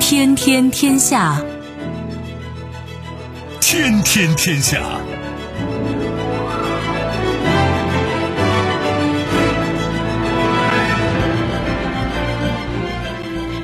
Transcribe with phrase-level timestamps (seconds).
[0.00, 1.42] 天天天下，
[3.60, 4.80] 天天天下。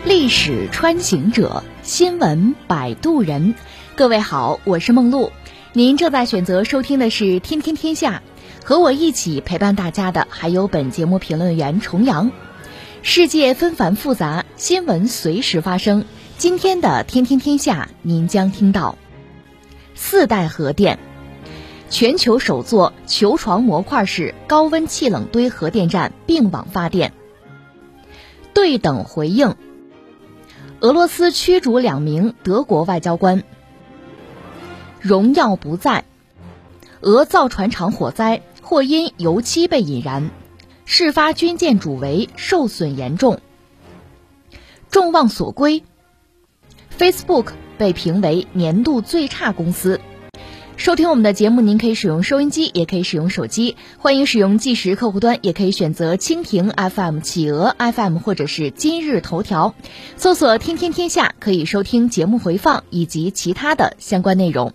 [0.05, 3.55] 历史穿行者，新闻摆渡人。
[3.95, 5.31] 各位好，我是梦露。
[5.73, 8.25] 您正在选择收听的是《天天天下》，
[8.67, 12.33] 和我一起陪伴大家的还有本节目评论员重阳。
[13.03, 16.05] 世界纷繁复杂，新闻随时发生。
[16.39, 18.99] 今天的《天天天下》，您将听到：
[19.95, 20.99] 四代核电，
[21.89, 27.13] 全球首座球床模块式高温气冷堆核电站并网发电；
[28.53, 29.55] 对等回应，
[30.81, 33.43] 俄罗斯驱逐两名德国外交官；
[35.01, 36.05] 荣耀不在，
[37.01, 40.31] 俄造船厂火灾或因油漆被引燃，
[40.85, 43.41] 事发军舰主桅受损严重。
[44.91, 45.83] 众望所归。
[46.99, 50.01] Facebook 被评为年度最差公司。
[50.77, 53.77] 收听我们的节目，您可以使用收音机，也可以使用手机。
[53.99, 59.75] 欢迎使用即时客户端，也可以选择蜻蜓 FM、企鹅 FM 或者是今日头条，
[60.17, 64.73] 搜索“天天天下”，可以收听节目回放以及其他的相关内容。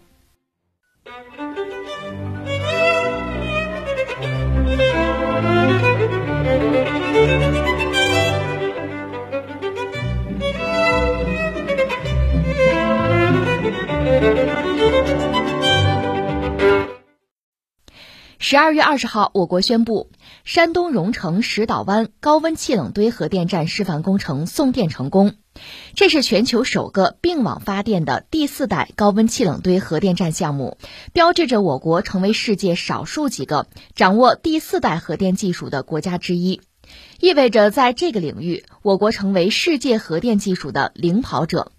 [18.47, 20.11] 十二月二十号，我国宣布，
[20.43, 25.33] 山东荣成石岛湾高温气冷堆核电站示范工程送电成功。
[25.95, 30.77] 这是全球首个并网发电的第四代高温气冷堆核电站项目，
[31.11, 36.61] 标志着我国成为世界少数几个掌握第四代核电技术的国家之一，
[37.19, 41.71] 意味着在这个领域，我国成为世界核电技术的领跑者。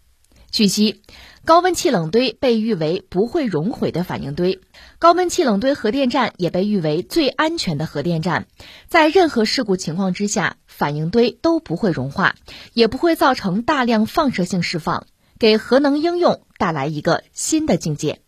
[0.51, 1.03] 据悉。
[1.47, 4.59] 高温气冷堆被誉为不会熔毁的反应堆，
[4.99, 8.49] 高温气冷堆核电站也被誉为最安全的核电站，
[8.89, 12.35] 在任何事故情况之下，反应堆都不会融化，
[12.73, 15.07] 也不会造成大量放射性释放，
[15.39, 18.23] 给核能应用带来一个新的境界。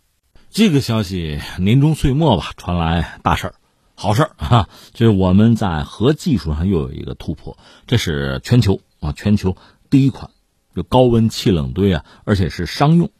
[0.51, 3.55] 这个消息年终岁末吧，传来大事儿，
[3.97, 7.59] 好事儿 哈，就是我们在核技术上又有一个突破，
[7.89, 9.57] 这是全球啊，全球
[9.91, 10.31] 第一款。
[10.83, 13.11] 高温气冷堆啊，而且是商用。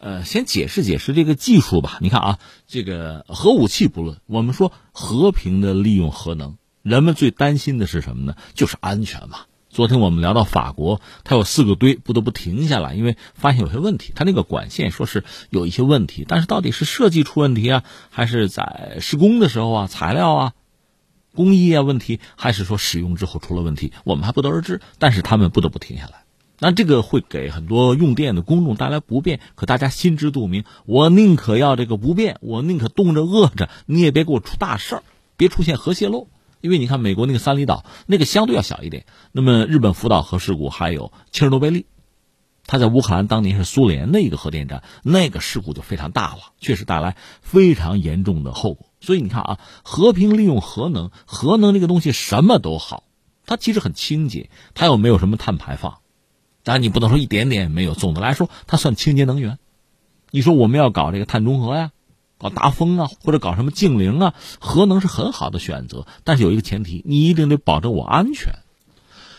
[0.00, 1.98] 呃，先解释解释这个技术吧。
[2.00, 2.38] 你看啊，
[2.68, 8.36] 这个核武器不论，我们说和平的利用核能，人们最担心的是什么呢？
[8.54, 9.40] 就是安全嘛。
[9.70, 14.12] 昨天我们聊到法国，它有四个堆不得不停下来，因为发现有些问题。
[14.14, 20.52] 它那个管线说是有一些问题，但是到底是设计出问题啊，还是在施工的时候啊，材料啊、
[21.34, 24.80] 工艺啊问题，还是说使用之后出了问题，我们还不得而知。
[24.98, 26.22] 但是他们不得不停下来。
[26.60, 30.64] 那这个会给很多用电的公众带来不便，可大家心知肚明。
[30.86, 35.02] 我宁可要这个不便，我宁可冻着饿着，你也别给我出大事儿，
[35.36, 36.28] 别出现核泄漏。
[36.60, 39.06] 因为你看美国那个三里岛，那个相对要小一点。
[39.30, 41.86] 那么日本福岛核事故，还有切尔诺贝利，
[42.66, 48.88] 它在乌克兰当年是苏联的一个核电站，那个事故就非常大了，确实带来非常严重的后果。
[49.00, 53.04] 所以你看啊，和平利用核能，核能这个东西什么都好，
[53.46, 55.98] 它其实很清洁，它又没有什么碳排放。
[56.68, 59.58] 但你不能说一点点也没有，总的来说，它算清洁能源。
[60.30, 61.92] 你说我们要搞这个碳中和呀，
[62.36, 66.06] 搞大风啊，或者搞什么净零啊，核能是很好的选择。
[66.24, 68.52] 但是有一个前提，你一定得保证我安全。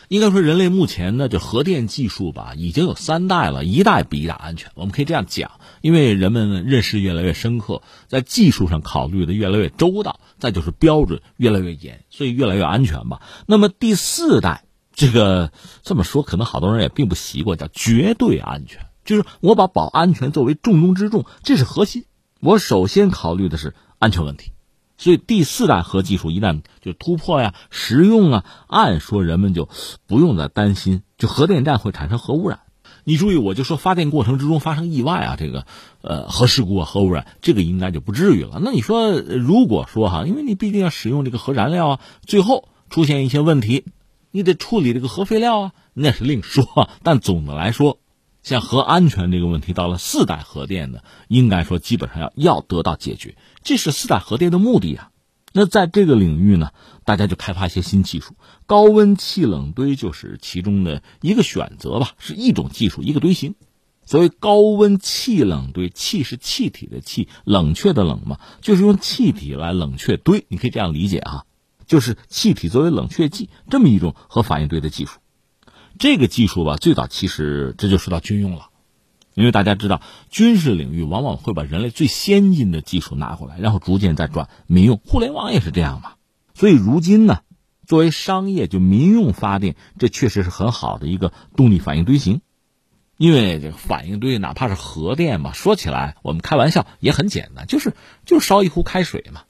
[0.07, 4.71] 应该说，人类目前呢，就核电技术吧，已经有三代了，一代比一代安全。
[4.73, 5.51] 我们可以这样讲，
[5.81, 13.21] 因为人们认识越来越深刻，在技术上考虑的越来越周到，再就是标准越来越严，所以越来越安全吧。
[13.45, 14.63] 那么第四代。
[14.99, 22.03] 这个这么说，可能好多人也并不习惯，叫绝对安全，就是我把保安全作为重中之重，这是核心。
[22.41, 24.51] 我首先考虑的是安全问题，
[24.97, 29.69] 所以第四代核技术一旦就突破呀、实用啊，按说人们就
[30.05, 32.59] 不用再担心，就核电站会产生核污染。
[33.05, 35.65] 你注意，我就说发电过程之中发生意外啊，这个
[36.01, 38.59] 呃核事故啊、核污染，这个应该就不至于了。
[38.61, 43.85] 那你说，如果说哈，因为你毕竟要使用这个核燃料啊，最后出现一些问题。
[44.31, 46.89] 你得处理这个核废料啊，那是另说。
[47.03, 47.99] 但总的来说，
[48.43, 53.35] 像核安全这个问题，到了四代核电呢，应该说基本上要要得到解决。
[53.63, 55.11] 这是四代核电的目的啊。
[55.51, 56.71] 那在这个领域呢，
[57.05, 58.35] 大家就开发一些新技术，
[58.67, 63.55] 高温气冷堆就是其中的一个选择吧，是一种技术，一个堆型。
[64.05, 71.45] 所谓高温气冷堆，气是气体的气，冷却的冷嘛，就是用气体来冷却堆，你可以这样理解啊，
[71.89, 75.19] 就是气体作为冷却剂这么一种核反应堆的技术。
[75.97, 78.69] 这个技术吧，最早其实这就说到军用了，
[79.33, 79.99] 因为大家知道，
[80.29, 85.01] 军事领域往往会把人类最先进的技术拿过来，然后逐渐再转民用。
[85.03, 86.13] 互联网也是这样嘛。
[86.53, 87.39] 所以如今呢，
[87.87, 92.41] 作为商业就民用发电，这确实是很好的一个动力反应堆型。
[93.17, 97.93] 因为这个反应堆哪怕是核电嘛，说起来我们开玩笑也很简单，就是
[98.25, 99.41] 就烧一壶开水嘛。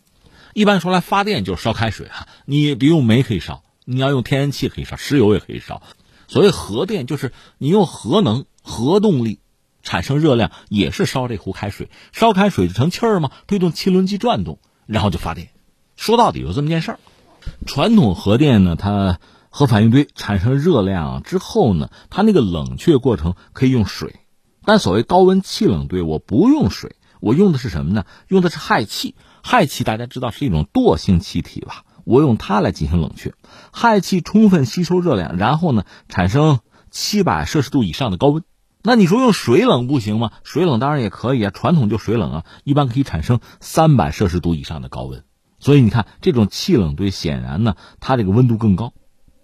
[0.54, 5.82] 一般说来发电就是烧开水啊，你别用煤可以烧，你要用天然气可以烧，石油也可以烧。
[6.28, 9.40] 所谓核电就是你用核能、核动力
[9.84, 15.50] 产生热量，也是烧这壶开水，烧开水就成气儿嘛，推动汽轮机转动，然后就发电。
[15.96, 17.00] 说到底就这么件事儿。
[17.66, 19.20] 传统核电呢，它。
[19.52, 24.18] 核反应堆产生热量之后呢，它那个冷却过程可以用水，
[24.64, 28.06] 但所谓高温气冷堆，我不用水，我用的是什么呢？
[28.28, 29.16] 用的是氦气。
[29.50, 31.84] 氦气大家知道是一种惰性气体吧？
[32.04, 33.34] 我用它来进行冷却，
[33.72, 36.60] 氦气充分吸收热量，然后呢产生
[36.92, 38.44] 七百摄氏度以上的高温。
[38.84, 40.34] 那你说用水冷不行吗？
[40.44, 45.24] 水冷当然也可以啊，传统就水冷啊，一般可以产生三百摄氏度以上的高温。
[45.58, 48.94] 所以你看，这种气冷堆显然呢，它这个温度更高。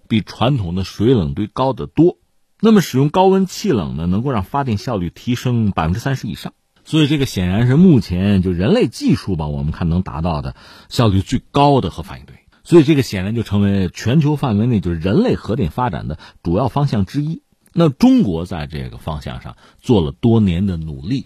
[0.07, 2.19] 比传统的水冷堆高得多，
[2.61, 6.53] 那么使用高温气冷呢，能够让发电效率提升百分之三十以上。
[6.85, 10.55] 所以这个显然是目前就人类技术吧，我们看能达到的
[10.87, 12.35] 效率最高的核反应堆。
[12.63, 17.41] 所以这个显然就成为全球范围内就是人类核电发展的主要方向之一。
[17.73, 21.25] 那中国在这个方向上做了多年的努力，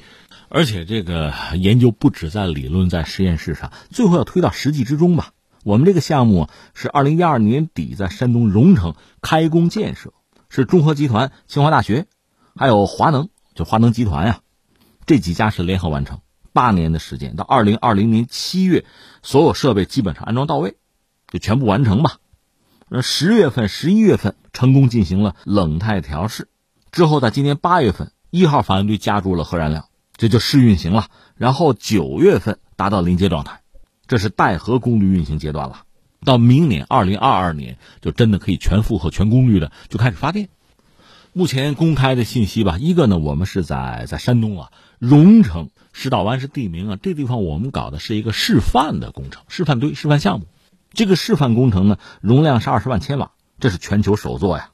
[0.49, 5.33] 而且这个研究不止在理论，在实验室上，最后要推到实际之中吧。
[5.63, 10.13] 我们这个项目是二零一二年底在山东荣成开工建设，
[10.49, 12.07] 是中核集团、清华大学，
[12.55, 14.39] 还有华能，就华能集团呀，
[15.09, 16.21] 这几家是联合完成，
[16.53, 18.85] 八年的时间，到二零二零年七月，
[19.23, 20.75] 所有设备基本上安装到位，
[21.31, 22.17] 就全部完成吧。
[22.89, 26.47] 那十月份、十一月份成功进行了冷态调试，
[26.91, 33.61] 之后在今年八月份，一号反应堆加注了核燃料，这就试运行了，然后九月份达到临界状态。
[34.05, 35.85] 这是带核功率运行阶段了，
[36.23, 40.49] 到明年二零二二年就真的可以全负荷、全功率的就开始发电。
[41.33, 50.45] 目前公开的信息吧，一个呢，我们是在在山东啊，荣成石岛湾是地名啊，这地方我们搞的是一个示范的工程，示范堆、示范项目。
[50.91, 54.71] 这个示范工程呢，容量是二十万千瓦，这是全球首座呀，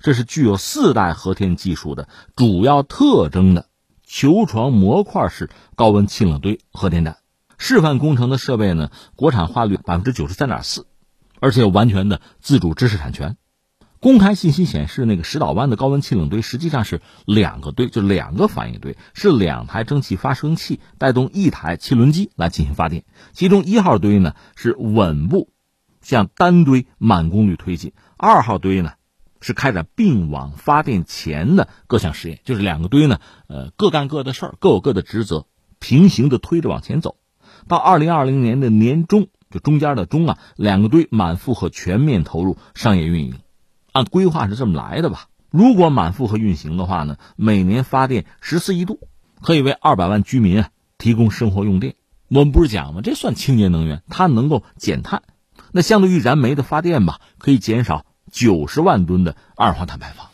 [0.00, 3.68] 这是具有四代核电技术的主要特征的
[4.04, 7.18] 球床模块式高温气冷堆核电站。
[7.56, 10.86] 示范工程的设备呢，国产化率百分之九十三点四，
[11.40, 13.36] 而且有完全的自主知识产权。
[14.00, 23.04] 公开信息显示，那个石岛湾的高温气冷堆实际上是两个堆，就两个反应堆，是两台蒸汽发生器带动一台汽轮机来进行发电。
[23.32, 25.50] 其中一号堆呢是稳步
[26.00, 28.92] 向单堆满功率推进，二号堆呢
[29.40, 33.18] 是开展并网发电前的各项实验，就是两个堆呢，
[33.48, 35.46] 呃，各干各的事儿，各有各的职责，
[35.80, 37.16] 平行的推着往前走。
[37.66, 43.34] 到二零二零年的年中，就中间的中啊，两个堆满负荷全面投入商业运营，
[43.92, 45.28] 按规划是这么来的吧？
[45.50, 49.00] 如果满负荷运行的话呢，每年发电十四亿度，
[49.40, 50.68] 可以为二百万居民啊
[50.98, 51.94] 提供生活用电。
[52.28, 53.00] 我们不是讲吗？
[53.02, 55.22] 这算清洁能源，它能够减碳。
[55.72, 60.26] 那相对于燃煤的发电吧，可以减少九十万吨的二氧化碳排放。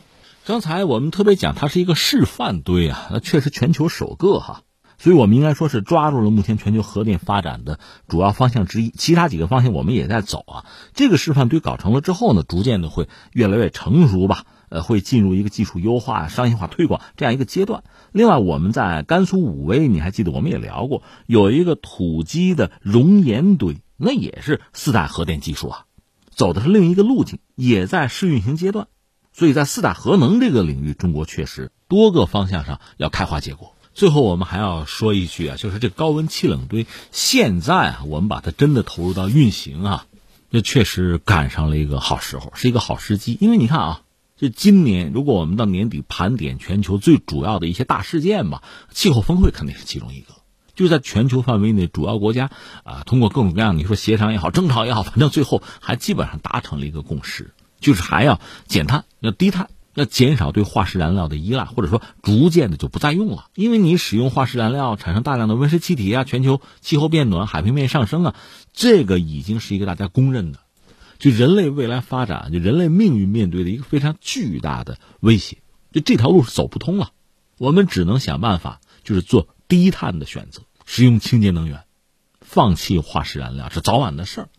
[0.45, 4.63] 刚才我们特别讲，它是一个示范堆啊，那确实全球首个哈。
[5.05, 10.65] 所以我们应该说是抓住了目前全球核电发展的主要方向之一，其他几个方向我们也在走啊。
[10.95, 17.83] 这个示范堆搞成了之后呢，逐渐的会越来越成熟吧，呃，会进入一个技术优化、商业化推广这样一个阶段。
[18.13, 25.85] 另外，我们在甘肃武威，你还记得我们也聊过，有一个土基的熔岩堆，那也是四大核电技术啊，
[26.31, 28.87] 走的是另一个路径，也在试运行阶段。
[29.33, 33.74] 所以在四大核能这个领域，中国确实多个方向上要开花结果。
[33.95, 40.05] 最后，我们还要说一句啊，就是这高温气冷堆现在啊，我们把它真的投入到运行啊，
[40.51, 43.37] 这确实赶上了一个好时候，是一个好时机。
[43.39, 44.01] 因为你看啊，
[44.37, 50.33] 这今年如果我们到年底盘点全球最主要的一些大事件吧，气候峰会肯定是其中一个。
[50.75, 52.51] 就在全球范围内，主要国家
[52.83, 59.69] 啊，通过各种各样你说协商也好，争吵也好，反正最后还基本上达成了一个共识，就是还要减碳，要低碳。
[59.95, 68.35] 要减少对化石燃料的依赖，或者说逐渐的就不再用了，因为你使用化石燃料产生大量的温室气体啊，全球气候变暖、海平面上升啊，
[68.73, 70.59] 这个已经是一个大家公认的，
[71.17, 75.57] 就人类未来发展、就人类命运面对的一个非常巨大的威胁，
[75.91, 77.11] 就这条路是走不通了。
[77.57, 81.85] 我们只能想办法，就是做低碳的选择，使用清洁能源，
[82.41, 84.49] 放弃化石燃料是早晚的事儿。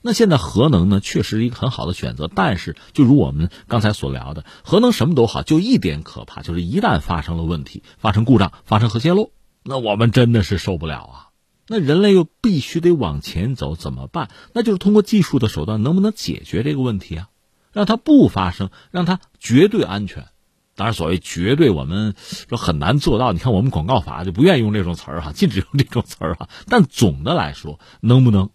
[0.00, 9.32] 那现在核能呢，确实是一个很好的选择，但是就如我们刚才所聊的，核能什么都好，就一点可怕，就是一旦发生了问题，发生故障，发生核泄漏，
[9.64, 11.28] 那我们真的是受不了啊！
[11.66, 14.30] 那人类又必须得往前走，怎么办？
[14.54, 17.28] 那就是通过技术的手段，能不能解决这个问题啊？
[17.72, 20.28] 让它不发生，让它绝对安全。
[20.74, 22.14] 当然，所谓绝对，我们
[22.48, 23.32] 说很难做到。
[23.32, 26.48] 你看，我们广告法就不愿意用这种词儿哈，禁止用这种词儿哈。
[26.68, 28.50] 但总的来说，能不能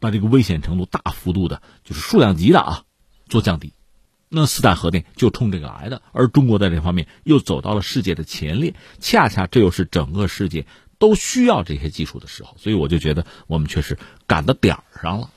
[0.00, 2.82] 把这个危险程度大幅度的，就是数量级的啊，
[3.28, 3.72] 做降低？
[4.28, 6.02] 那四大核电就冲这个来的。
[6.12, 10.66] 而中国在这方面又走到了世界的前列，恰恰这又是整个世界。
[11.00, 15.30] 都需要这些技术的时候，所以我就觉得我们确实赶到点儿上了。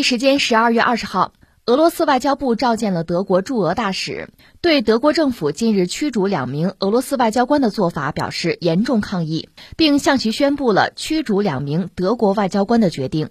[0.00, 1.34] 地时间十二月二十号。
[1.66, 4.30] 俄罗斯外交部召见了德国驻俄大使，
[4.62, 13.28] 对德国政府近日驱逐两名俄罗斯外交官的做法表示严重抗议，并向其宣布了驱逐两名德国外交官的决定。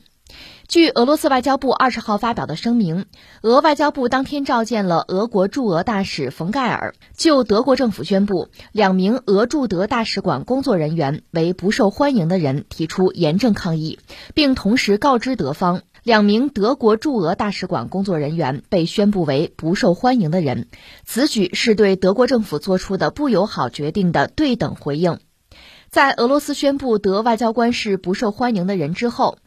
[0.67, 3.07] 据俄罗斯外交部二十号发表的声明，
[3.41, 13.97] 俄外交部当天召见了俄国驻俄大使冯盖尔，就德国政府宣布两名俄驻德大使馆工作人员为不受欢迎的人提出严正抗议，
[14.35, 15.81] 并同时告知德方。
[16.09, 20.67] 两名德国驻俄大使馆工作人员被宣布为不受欢迎的人，
[21.05, 25.19] 此举是对德国政府做出的不友好决定的对等回应。
[25.91, 29.37] 在俄罗斯宣布德外交官是不受欢迎的人之后，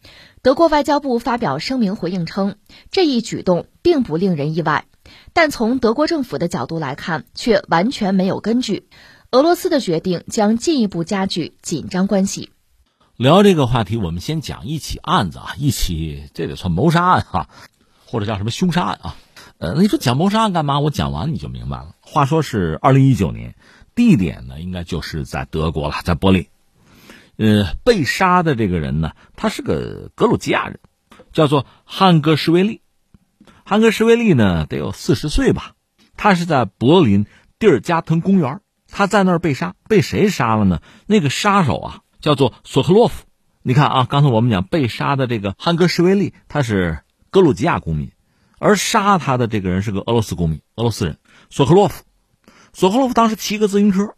[0.41, 2.55] 德国外交部发表声明回应称，
[2.93, 4.85] 这一举动并不令人意外，
[5.33, 8.87] 但从德国政府的角度来看，却完全没有根据。
[9.33, 12.51] 俄罗斯的决定将进一步加剧紧张关系。
[13.17, 17.49] 聊这个话题，我们先讲一起案子啊，一起这得算谋杀案哈，
[18.07, 19.17] 或者叫什么凶杀案啊？
[19.59, 20.81] 呃，你说讲谋杀案干嘛？
[20.81, 21.95] 我讲完你就明白了。
[22.01, 23.55] 话说是二零一九年，
[23.95, 26.47] 地点呢应该就是在德国了，在柏林。
[27.37, 30.81] 呃，被杀的这个人呢，他是个格鲁吉亚人，
[31.33, 32.81] 叫做汉格什维利。
[33.65, 35.75] 汉格什维利呢得有四十岁吧？
[36.17, 37.27] 他是在柏林
[37.59, 40.81] 蒂尔加滕公园，他在那儿被杀，被谁杀了呢？
[41.07, 42.02] 那个杀手啊。
[42.23, 43.25] 叫做索克洛夫，
[43.63, 47.01] 你看啊，刚才我们讲被杀的这个汉格什维利，他是
[47.31, 48.13] 格鲁吉亚公民，
[48.59, 51.19] 而杀他的这个人是个俄罗斯公民，俄罗斯人
[51.51, 52.05] 索克洛夫。
[52.73, 54.15] 索克洛夫当时骑个自行车，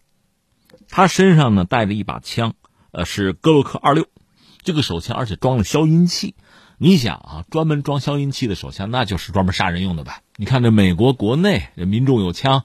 [0.88, 2.54] 他身上呢带着一把枪，
[2.92, 4.06] 呃，是格洛克二六，
[4.62, 6.36] 这个手枪而且装了消音器。
[6.76, 10.20] 你想啊，专门装消音器的手枪，那就是专门杀人用的吧。
[10.36, 12.64] 你看这美国国内民众有枪。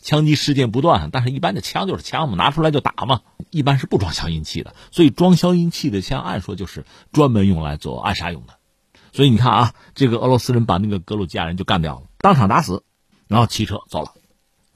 [0.00, 4.74] 枪击事件不断，但是一般的枪就是枪嘛，拿出来就打嘛，一般是不装消音器的。
[4.92, 8.54] 所以装消音器的枪，按说就是专门用来做暗杀用的。
[9.12, 12.84] 所以你看啊，这个俄罗斯人把那个格鲁吉亚人就干掉了，当场打死，
[13.26, 14.12] 然后骑车走了。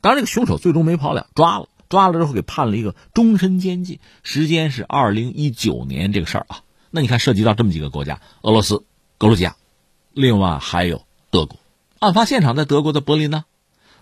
[0.00, 6.62] 当然，这个凶手最终没跑了，抓了，抓了之后给判了一个终身监禁，时间是二零一九年这个事儿啊。
[6.90, 8.84] 那你看，涉及到这么几个国家：俄罗斯、
[9.18, 9.56] 格鲁吉亚，
[10.12, 11.58] 另外还有德国。
[11.98, 13.44] 案发现场在德国的柏林呢。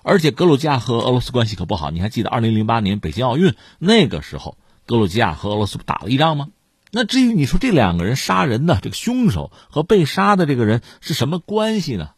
[0.08, 6.48] 而且格鲁吉亚和俄罗斯关系可不好，你还记得二零零八年北京奥运那个时候，格鲁吉亚和俄罗斯打了一仗吗？
[6.90, 12.12] 那至于你说这两个人杀人的这个凶手和被杀的这个人是什么关系呢？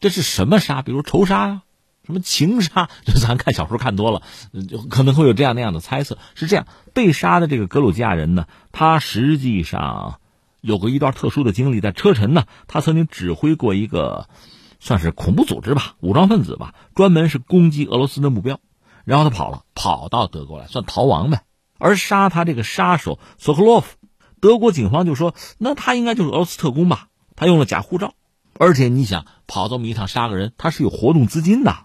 [0.00, 0.80] 这是什么杀？
[0.80, 1.62] 比如仇杀啊，
[2.06, 2.88] 什么情杀？
[3.04, 4.22] 就咱看小说看多了，
[4.66, 6.16] 就可能会有这样那样的猜测。
[6.34, 10.20] 是这样，被杀的这个格鲁吉亚人呢，他实际上
[10.62, 14.26] 有过一段特殊的经历，在车臣呢，他曾经指挥过一个。
[14.78, 18.60] 算是恐怖组织吧，武装分子吧，专门是攻击俄罗斯的目标，
[19.04, 21.42] 然后他跑了，跑到德国来，算逃亡呗。
[21.78, 23.96] 而杀他这个杀手索克洛夫，
[24.40, 27.08] 德国警方就说，那他应该就是俄罗斯特工吧？
[27.34, 28.14] 他用了假护照，
[28.58, 31.76] 而且你想跑这么一趟杀个人，他是有活动资金的，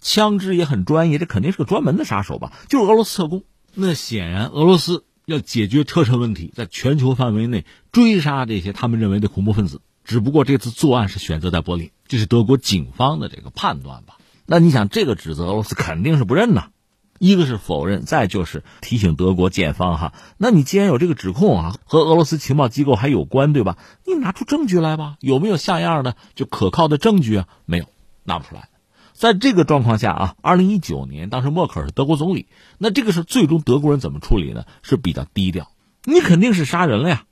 [0.00, 2.52] 枪支也很专业，这肯定是个专门的杀手吧？
[2.68, 3.44] 就是俄罗斯特工。
[3.74, 9.80] 那显然俄罗斯要解决车臣问题，在全球范围内追杀这些他们认为的恐怖分子。
[10.04, 14.16] 只不过这次作案是选择在柏林，这是德国警方的这个判断吧？
[14.46, 16.70] 那你想，这个指责俄罗斯肯定是不认呐，
[17.18, 20.14] 一个是否认，再就是提醒德国检方哈。
[20.38, 23.76] 那你既然有这个指控啊，和俄罗斯情报机构还有关，对吧？
[24.06, 25.16] 你拿出证据来吧？
[25.20, 27.48] 有没有像样的就可靠的证据啊？
[27.66, 27.84] 没有，
[28.24, 28.70] 拿不出来。
[29.12, 32.46] 在这个状况下啊，二零一九年，当时默克尔是德国总理，
[32.78, 34.64] 那这个事最终德国人怎么处理呢？
[34.82, 35.72] 是比较低调，
[36.04, 37.24] 你肯定是杀人了呀。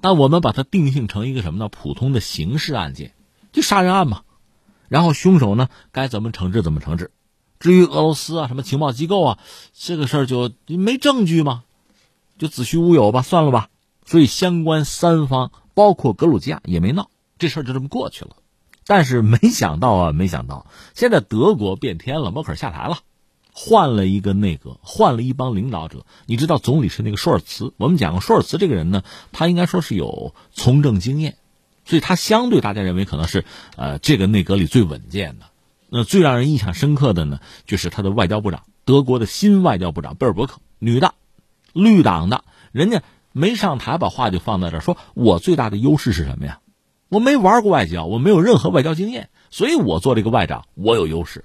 [0.00, 1.68] 但我们把它定性成一个什么呢？
[1.68, 3.14] 普通的刑事案件，
[3.52, 4.22] 就杀人案嘛。
[4.88, 7.10] 然后凶手呢，该怎么惩治怎么惩治。
[7.60, 9.38] 至于俄罗斯啊，什么情报机构啊，
[9.72, 11.62] 这个事儿就没证据嘛，
[12.38, 13.68] 就子虚乌有吧，算了吧。
[14.04, 18.36] 所以相关三方，包括格鲁吉亚也没闹，这事儿就这么过去了。
[18.84, 22.98] 但是没想到啊，没想到现在德国变天了，默克尔下台了。
[23.54, 26.06] 换了一个内阁，换了一帮领导者。
[26.26, 27.74] 你知道总理是那个舒尔茨。
[27.76, 31.36] 我们讲过，舒尔茨这个人呢，他应该说是有从政经验，
[31.84, 33.44] 所以他相对大家认为可能是
[33.76, 35.46] 呃这个内阁里最稳健的。
[35.88, 41.14] 那最让人印象深刻的呢，就是他的外交部长，德国的新外交部长贝尔伯克，女的，
[41.72, 46.60] 绿党的，人家没上台，把话就放在这儿，说我最大的优势是什么呀？
[47.08, 51.44] 我没玩过外交，我没有任何外交经验，所以我做这个外长，我有优势。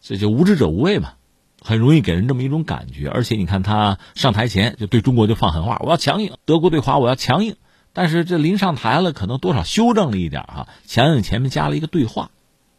[0.00, 1.12] 这就无知者无畏嘛。
[1.60, 7.56] 很容易给人这么一种感觉，而且你看他上台前就对中国就放狠话，我要强硬；德国对华我要强硬。
[7.92, 12.30] 但是这临上台了，可能多少修正了一点哈，强硬前面加了一个对话，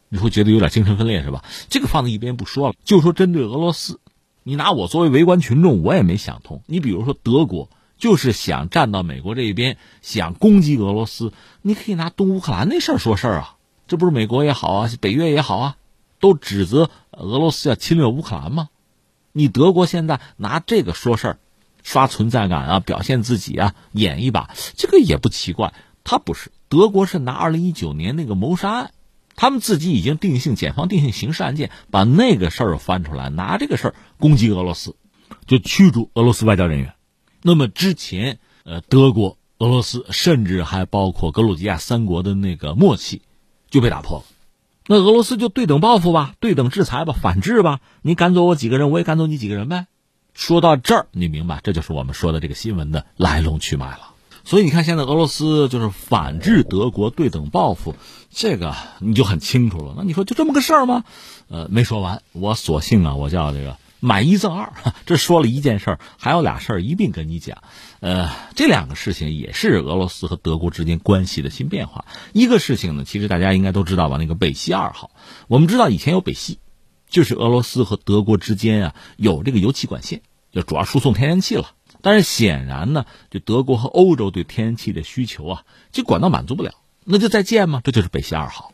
[0.08, 1.44] 你会觉得有点精神分裂是吧？
[1.68, 4.00] 这个放在一边不说了，就说针对俄罗斯，
[4.42, 6.62] 你拿我作为围观群众，我也没想通。
[6.66, 13.56] 你比如说德国，就是想站到美国这一边，想攻击俄罗斯，你可以拿东乌克兰那事儿说事儿啊，
[13.86, 15.76] 这不是美国也好啊，北约也好啊，
[16.18, 18.68] 都指责俄罗斯要侵略乌克兰吗？
[19.32, 21.38] 你德国现在拿这个说事儿，
[21.84, 25.72] 刷存在感啊，表现自己啊，演一把，这个也不奇怪。
[26.02, 28.90] 他不是德国是拿二零一九年那个谋杀案，
[29.36, 34.96] 他们自己已经定性，检方定性刑事案件，把那个事儿翻出来，拿这个事儿攻击俄罗斯，
[35.46, 36.94] 就驱逐俄罗斯外交人员。
[37.42, 43.22] 那么之前，呃，德国、俄罗斯，甚至还包括格鲁吉亚三国的那个默契，
[43.70, 44.24] 就被打破了。
[44.86, 47.80] 那俄罗斯就对等报复吧，对等制裁吧，反制吧。
[48.02, 49.86] 你赶走我几个人，我也赶走你几个人呗。
[50.34, 54.10] 说到这儿，你明白，这就是我们说的这个新闻的来龙去脉了。
[54.44, 57.94] 所以你看，现在俄罗斯就是反制德国，对等报复，
[58.30, 59.94] 这个你就很清楚了。
[59.96, 61.04] 那你说就这么个事儿吗？
[61.48, 63.78] 呃，没说完，我索性啊，我叫这个。
[64.00, 64.74] 买一赠二，
[65.06, 67.62] 这说了一件事儿，还有俩事儿一并跟你讲。
[68.00, 72.04] 呃，这两个事情也是俄罗斯和德国之间关系的新变化。
[72.34, 74.18] 一个事情呢，其实大家应该都知道吧？
[74.18, 75.10] 那个北溪二号，
[75.48, 76.58] 我们知道以前有北溪，
[77.14, 81.70] 就是俄罗斯和德国之间啊有这个油气管线，就主要输送天然气了。
[82.02, 86.72] 但是显然呢，就德国和欧洲对天然气的需求啊，这管道满足不了，
[87.04, 87.80] 那就再建嘛。
[87.84, 88.72] 这就是北溪二号。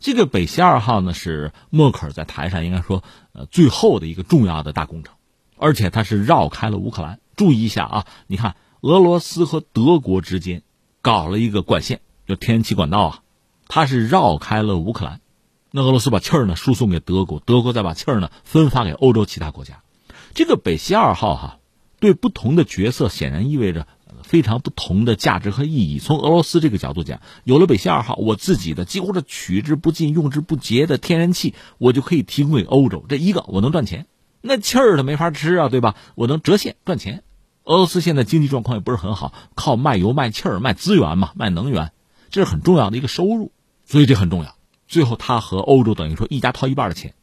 [0.00, 5.14] 这个北溪二号呢，是默克尔在台上应该说，呃，最后的一个重要的大工程，
[5.56, 7.20] 而且它是绕开了乌克兰。
[7.36, 10.62] 注意一下啊，你看俄罗斯和德国之间
[11.02, 13.22] 搞了一个管线，就天然气管道啊，
[13.68, 15.20] 它是绕开了乌克兰。
[15.76, 19.82] 那俄罗斯把气儿呢输送给德国，德国再把气儿呢分发给欧洲其他国家。
[20.32, 21.58] 这个北溪二号哈，
[22.00, 23.86] 对不同的角色显然意味着。
[24.22, 26.00] 非常不同的价值和意义。
[26.00, 33.04] 从俄罗斯这个角度讲，有了北溪二号，我自己的几乎是取之不尽、用之不竭的天然气，我就可以提供给欧洲。
[33.08, 34.06] 这一个我能赚钱，
[34.40, 35.94] 那气儿它没法吃啊，对吧？
[36.16, 37.22] 我能折现赚钱。
[37.62, 41.92] 俄罗斯现在经济状况也不是很好，靠卖油、卖气儿、卖资源嘛，卖能源，
[42.30, 43.52] 这是很重要的一个收入，
[43.84, 44.55] 所以这很重要。
[44.88, 47.14] 最后，他和欧洲等于说一家掏一半的钱，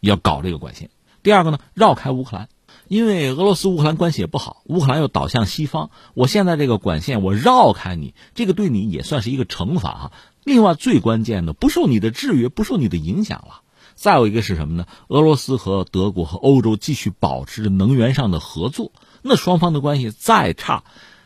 [0.00, 0.90] 要搞这个管线。
[1.22, 2.48] 第二个呢，绕开乌克兰。
[2.88, 10.12] 因为俄罗斯乌克兰关系也不好，乌克兰又倒向西方，我现在这个管线我绕开你，这个对你也算是一个惩罚哈。
[10.42, 13.60] 另外最关键的，不受你的制约，不受你的影响了。
[13.94, 14.86] 再有一个是什么呢？
[15.08, 18.90] 俄罗斯和德国和欧洲继续保持着能源上的合作，
[19.22, 20.82] 那双方的关系再差，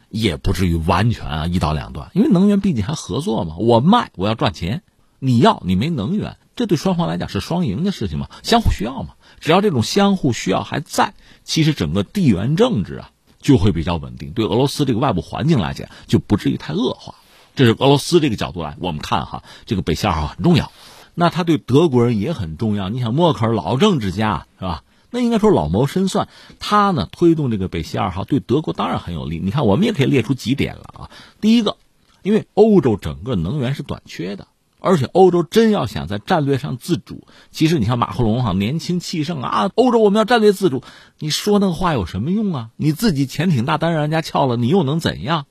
[0.08, 3.56] 也不至于完全啊一刀两断，因为能源毕竟还合作嘛。
[3.56, 4.82] 我卖我要赚钱，
[5.18, 9.14] 你要你没能源，这对双方来讲是双赢的事情嘛，相互需要嘛。
[9.40, 17.14] 只要这种相互需要还在，其实整个地缘政治啊就会比较稳定，对俄罗斯这个外部环境来讲就不至于太恶化。
[17.54, 20.70] 这是俄罗斯这个角度来，我们看哈，这个北溪二号很重要。
[21.14, 22.90] 那他对德国人也很重要。
[22.90, 24.82] 你想默克尔老政治家是吧？
[25.10, 29.38] 那应该说老谋深算，他呢推动这个北溪二号对德国当然很有利。
[29.38, 31.10] 你看，我们也可以列出几点了啊。
[31.40, 31.78] 第一个，
[32.22, 34.48] 因为欧洲整个能源是短缺的。
[34.86, 40.84] 而且欧洲真要想在战略上自主，其实你像马克龙哈年轻气盛啊，欧洲我们要战略自主，
[41.18, 42.70] 你说那个话有什么用啊？
[42.76, 45.46] 你自己潜艇大单让人家撬了，你又能怎样？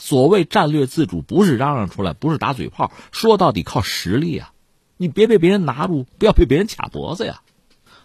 [0.00, 4.52] 所谓战略自主，不是嚷嚷出来，不是打嘴炮，说到底靠实力啊！
[4.96, 7.42] 你别被别人拿住，不要被别人卡脖子呀！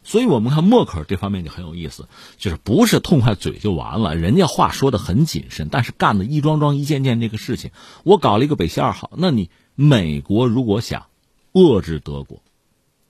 [0.04, 7.72] 所以我们看默克尔这方面就很有意思，就是不是痛快嘴就完了，人家话说的很谨慎，但是干的一桩桩一件件这个事情，
[8.04, 9.50] 我搞了一个北溪二号，那你。
[9.80, 11.06] 美国如果想
[11.54, 12.40] 遏制德国，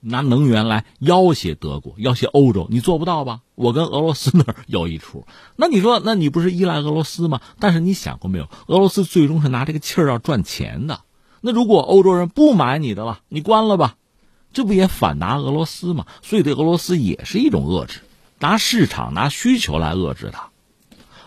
[0.01, 3.39] 拿能源来要挟德国，要挟欧洲，你做不到吧？
[3.55, 5.25] 我跟俄罗斯那儿有一出，
[5.55, 7.39] 那你说，那你不是依赖俄罗斯吗？
[7.59, 10.99] 但是你想过没有，俄罗斯最终是拿这个气儿要赚钱的。
[11.39, 13.95] 那如果欧洲人不买你的了，你关了吧，
[14.51, 16.05] 这不也反拿俄罗斯吗？
[16.21, 18.01] 所以对俄罗斯也是一种遏制，
[18.39, 20.49] 拿市场、拿需求来遏制它，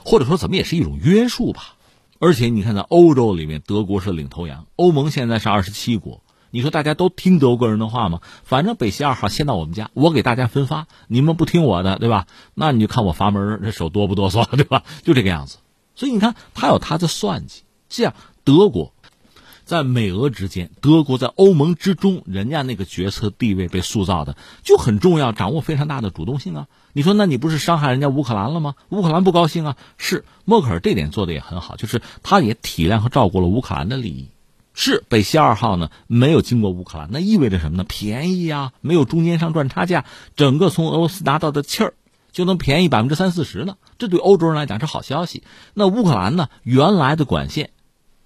[0.05, 1.77] 或者说怎么也是一种约束吧。
[2.23, 6.23] 而且你看，在欧洲里面，德国是领头羊，欧盟现在是二十七国。
[6.51, 8.21] 你说大家都听德国人的话吗？
[8.45, 12.27] 反正北溪二号先到我们家，我给大家分发，你们不听我的，对吧？
[12.53, 14.83] 那你就看我阀门这手哆不哆嗦，对吧？
[15.03, 15.57] 就这个样子。
[15.95, 17.63] 所以你看，他有他的算计。
[17.89, 18.13] 这样，
[18.45, 18.93] 德国
[19.71, 26.67] 在美俄之间，德国在欧盟之中，人家那个决策地位被塑造的就很重要，掌握非常大的主动性啊。
[26.93, 28.75] 你说，那你不是伤害人家乌克兰了吗？
[28.89, 29.77] 乌克兰不高兴啊。
[29.97, 34.31] 是默克尔这点做的也很好，就是他也体谅和照顾了乌克兰的利益。
[34.75, 37.85] 是北溪二号呢，没有经过乌克兰，那意味着什么呢？
[37.89, 40.05] 便宜啊，没有中间商赚差价，
[40.35, 41.95] 整个从俄罗斯拿到的气儿
[42.33, 43.77] 就能便宜百分之三四十呢。
[43.99, 45.45] 这对欧洲人来讲是好消息。
[45.75, 47.71] 那乌克兰呢，原来的管线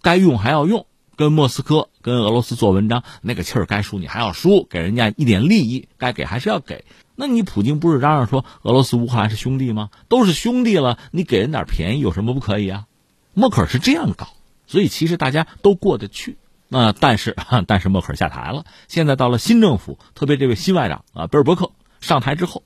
[0.01, 6.85] 该用还要用，跟莫斯科、跟俄罗斯做文章，那个气儿该输你还要输，给人家一点利益该给还是要给。
[7.17, 9.91] 那你普京不是嚷嚷说俄罗斯、乌克兰是兄弟吗？
[10.09, 12.87] 都是兄弟了，你给人点便宜有什么不可以啊？
[13.35, 14.29] 默克尔是这样搞。
[14.67, 17.37] 所以其实大家都过得去，那但是
[17.69, 22.63] 但是默克尔下台了，现在到了新政府，特别这位新外长啊贝尔伯克上台之后，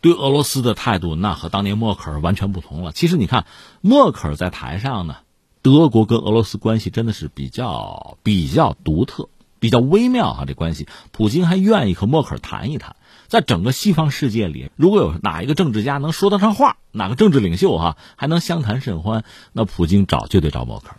[0.00, 2.92] 对俄罗斯的态度那和当年默克尔完全不同了。
[2.92, 3.44] 其实你看，
[3.80, 5.16] 默克尔在台上呢，
[5.62, 10.88] 德国跟俄罗斯关系真的是比较比较独特，比较微妙哈这关系。
[11.12, 12.96] 普京还愿意和默克尔谈一谈。
[13.28, 20.96] 在整个西方世界里，如果有哪一个政治家能说得上话，哪个政治领袖哈还能相谈甚欢，那普京找就得找默克尔。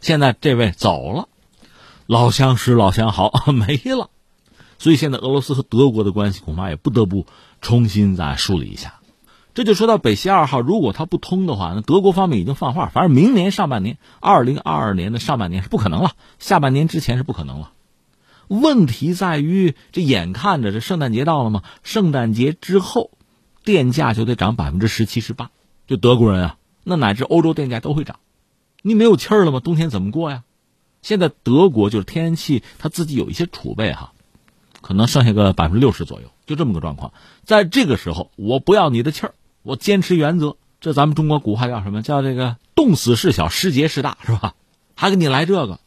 [0.00, 1.28] 现在这位走了，
[2.06, 4.08] 老相识老相好没了，
[4.78, 7.26] 所以现在俄罗斯和德国的关系恐怕也不得不
[7.60, 8.94] 重新再梳理一下。
[9.54, 17.70] 这就说到北溪二号，如果它不通的话，那德国方面已经放话，反正明年上半年，二零二二年的上半年是不可能了，下半年之前是不可能了。
[18.48, 21.62] 问题在于，这眼看着这圣诞节到了吗？
[21.82, 23.10] 圣诞节之后，
[23.64, 25.50] 电价就得涨百分之十七十八。
[25.86, 28.18] 就德国人啊，那乃至欧洲电价都会涨。
[28.82, 29.60] 你没有气儿了吗？
[29.60, 30.42] 冬天怎么过呀？
[31.00, 34.12] 现在德国就是天然气，它自己有一些储备哈，
[34.80, 37.12] 可能剩下个百分之六十左右，就这么个状况。
[37.44, 39.34] 在这个时候，我不要你的气儿，
[39.64, 40.56] 我坚持原则。
[40.80, 42.02] 这咱们中国古话叫什么？
[42.02, 44.54] 叫这个“冻死事小，失节事大”，是吧？
[44.94, 45.80] 还给你来这个。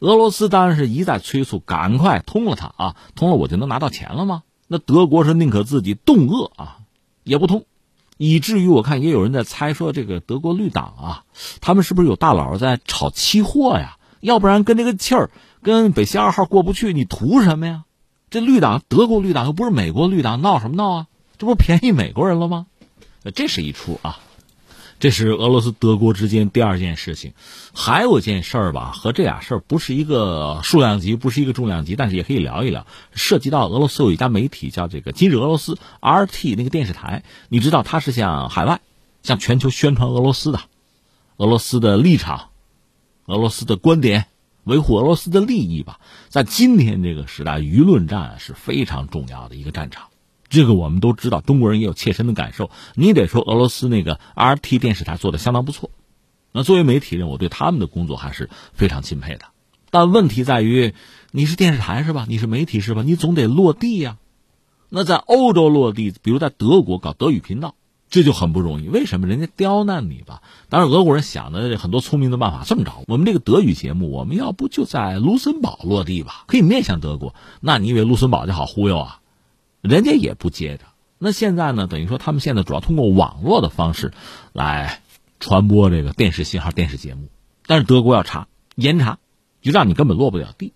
[0.00, 2.96] 俄罗斯当然是一再催促，赶快通了它啊！
[3.14, 4.42] 通了我就能拿到钱了吗？
[4.68, 6.78] 那德国是宁可自己冻饿啊，
[7.24, 7.64] 也不通，
[8.18, 11.24] 以至于我看也有人在猜说，这个德国绿党啊，
[11.60, 13.96] 他们是不是有大佬在炒期货呀？
[14.20, 15.30] 要不然跟这个气儿，
[15.62, 17.84] 跟北溪二号过不去，你图什么呀？
[18.28, 21.06] 这绿党，德国绿党又不是美国绿党，闹什么闹啊？
[21.38, 22.66] 这不便宜美国人了吗？
[23.30, 24.18] 这是一出啊。
[24.98, 27.32] 这是俄罗斯德国之间第二件事情，
[27.74, 32.86] 还有件事儿吧，和这俩事儿不是一个数量级，不是一个重量级，但是也可以聊一聊。
[33.12, 38.80] 涉及到俄罗斯有一家媒体叫这个今日俄罗斯 RT 那个电视台，你知道它是向海外、
[39.24, 40.60] 向全球宣传俄罗斯的，
[41.36, 42.50] 俄罗斯的立场、
[43.26, 44.26] 俄罗斯的观点、
[44.62, 45.98] 维护俄罗斯的利益吧。
[46.28, 50.11] 在今天这个时代，舆论战是非常重要的一个战场。
[50.52, 52.70] 这个我们都知道，中国人也有切身的感受。
[52.94, 55.90] 你得说俄罗斯那个 RT 电视台做的相当不错，
[56.52, 59.46] 那作为媒体人，我对他们的工作还是非常钦佩的。
[59.90, 60.92] 但问题在于，
[61.30, 62.26] 你是电视台是吧？
[62.28, 63.02] 你是媒体是吧？
[63.02, 64.18] 你总得落地呀。
[64.90, 67.74] 那在欧洲落地，比如在德国搞德语频道，
[68.10, 68.88] 这就很不容易。
[68.88, 69.26] 为什么？
[69.26, 70.42] 人家刁难你吧。
[70.68, 72.64] 当然，俄国人想的很多聪明的办法。
[72.66, 76.44] 这么着，我们这个德语节目，我们要不就在卢森堡落地吧？
[76.46, 77.34] 可以面向德国。
[77.62, 79.20] 那你以为卢森堡就好忽悠啊？
[79.82, 80.84] 人家也不接着，
[81.18, 81.86] 那现在呢？
[81.86, 84.12] 等于说他们现在主要通过网络的方式
[84.52, 85.02] 来
[85.40, 87.28] 传播这个电视信号、电视节目，
[87.66, 89.18] 但是德国要查严查，
[89.60, 90.72] 就让你根本落不了地。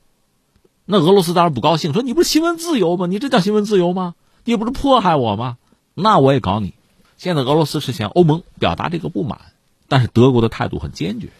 [0.85, 3.07] 那俄罗斯当然不高兴，说你不是新闻自由吗？
[3.07, 4.14] 你这叫新闻自由吗？
[4.45, 5.57] 你不是迫害我吗？
[5.95, 6.75] 那我也搞你。
[7.16, 9.40] 现在俄罗斯是向欧盟表达这个不满，
[9.88, 11.31] 但是德国的态度很坚决。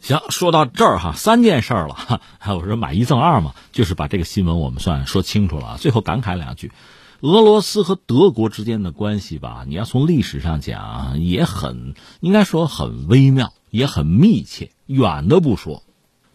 [0.00, 2.20] 行，说到这儿哈，三件事了哈。
[2.54, 5.76] 我说买一赠二嘛，就是把这个新闻我们算说清楚了。
[5.78, 6.72] 最后感慨两句，
[7.20, 14.70] 俄罗斯和德国之间的关系吧，你要从历史上讲，也很应该说很微妙，也很密切。
[14.86, 15.82] 远的不说，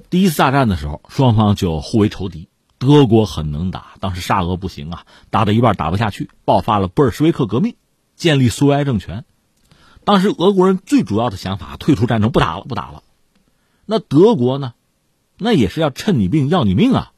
[0.10, 2.50] 第一次大战的时候，双方就互为仇敌。
[2.78, 7.76] 德国很能打，当时沙俄不行啊，打到一半打不下去，爆发了布尔什维克革命，
[8.18, 9.24] 建立苏维埃政权。
[10.04, 13.02] 当时俄国人最主要的想法，退出战争，不打了，不打了。
[13.86, 14.74] 那德国呢？
[15.38, 17.12] 那也是要趁你病要你命啊！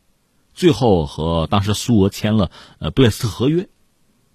[0.54, 2.50] 最后和当时苏俄签了
[2.80, 3.68] 呃布列斯特合约，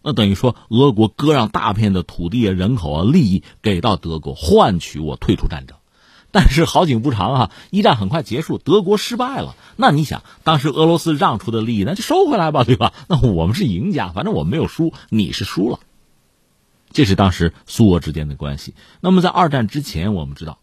[0.02, 5.78] 那等于说俄国割让大片的土地啊、人口啊、利益给到德国，换取我退出战争。
[6.30, 9.56] 但是好景不长啊，一战很快结束，德国失败了。
[9.76, 12.92] 那你想，当时俄罗斯让出的利益，那就收回来吧，对吧？
[13.08, 15.80] 那我们是赢家，反正我们没有输，你是输了。
[16.92, 18.74] 这是当时苏俄之间的关系。
[19.00, 20.58] 那么在二战之前，我们知道，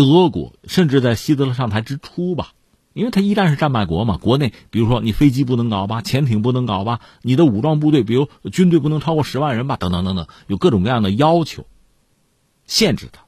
[0.00, 2.54] 德国甚至在希特勒上台之初吧，
[2.94, 11.66] 因为他一战是战败国嘛，国内比如说你飞机不能搞吧，潜艇不能搞吧，你的武装部队，比如军队不能超过十万人吧，等等等等，有各种各样的要求，
[12.66, 13.24] 限制他。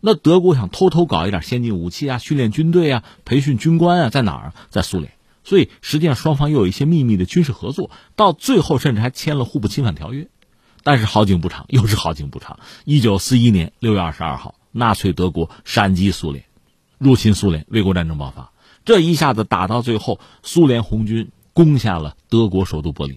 [0.00, 4.54] 那德国想偷偷搞一点先进武器啊，训练军队啊，培训军官啊，在哪儿？
[4.70, 5.12] 在苏联。
[5.44, 10.28] 所以实际上双方又有一些秘密的军事合作，到最后甚至还签了互不侵犯条约。
[10.82, 12.58] 但是好景不长，又是好景不长。
[12.84, 16.44] 一九四一年六月二十二号，纳粹德国闪击苏联，
[16.98, 18.52] 入侵苏联，卫国战争爆发。
[18.84, 23.16] 这一下子打到最后，苏联红军攻下了德国首都柏林，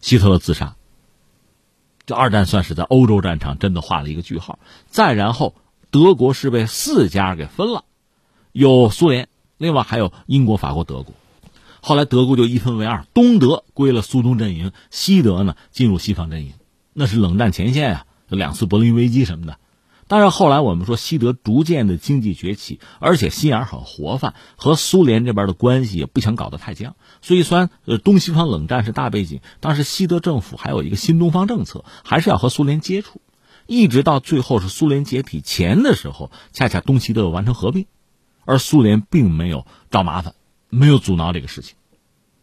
[0.00, 0.76] 希特勒自杀。
[2.06, 4.58] 这二战算是在欧洲战场真的画了一个句号。
[4.86, 5.54] 再然后。
[5.90, 7.84] 德国是被四家给分了，
[8.50, 11.14] 有苏联，另外还有英国、法国、德国。
[11.80, 16.52] 后来德国就一分为二，东德归了苏东阵营，西德呢进入西方阵营，
[16.94, 19.56] 那是冷战前线呀，两次柏林危机什么的。
[20.06, 26.96] 当然后来我们说西德逐渐的经济崛起，而且心眼很活泛，和苏联这边的关系也不想搞得太僵。
[27.22, 33.20] 所以虽然呃东西方冷战是大背景，当时西德政府还有一个新东方政策，还是要和苏联接触。
[33.66, 37.86] 一直到最后是苏联解体前的时候，恰恰东西德完成合并，
[38.44, 40.34] 而苏联并没有找麻烦，
[40.68, 41.76] 没有阻挠这个事情，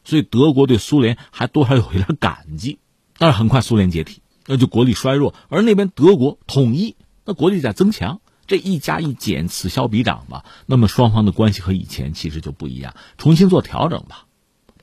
[0.04, 2.80] 所以德国对苏联还多少有一点感激。
[3.20, 10.46] 但是很快苏联解体，那就国力衰弱，而那边德国统一，那国力在增强，这一加一减，此消彼长吧。
[10.66, 14.26] 那么双方的关系和以前其实就不一样，重新做调整吧。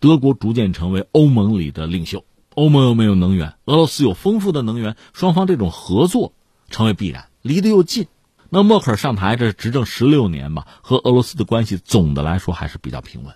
[0.00, 2.24] 德国逐渐成为欧盟里的领袖。
[2.54, 6.32] 欧盟又没有能源，俄罗斯有丰富的能源，双方这种合作
[6.70, 8.08] 成为必然，离得又近。
[8.48, 13.34] 那默克尔上台这执政十六年吧，和俄罗斯的关系总的来说还是比较平稳。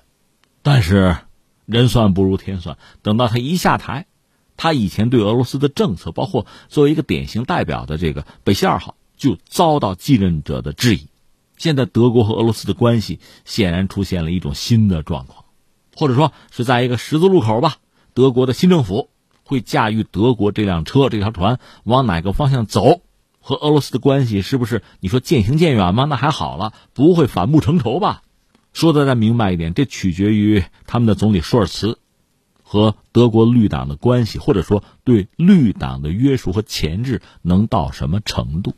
[0.62, 1.18] 但是
[1.66, 4.06] 人算不如天算，等到他一下台，
[4.62, 11.08] 他以前对俄罗斯的政策，包括作为一个典型代表的这个北溪二号，就遭到继任者的质疑。
[11.56, 15.46] 现在德国和俄罗斯的关系显然出现了一种新的状况，
[15.96, 17.78] 或者说是在一个十字路口吧。
[18.14, 19.08] 德国的新政府。
[19.44, 23.02] 会驾驭德国这辆车、这条船往哪个方向走？
[23.40, 26.04] 和俄罗斯的关系是不是你说渐行渐远吗？
[26.04, 28.22] 那还好了，不会反目成仇吧？
[28.72, 31.98] 说的再明白一点，这取决于他们的总理舒尔茨
[32.72, 38.72] 和德国绿党的关系，或者说对绿党的约束和钳制能到什么程度。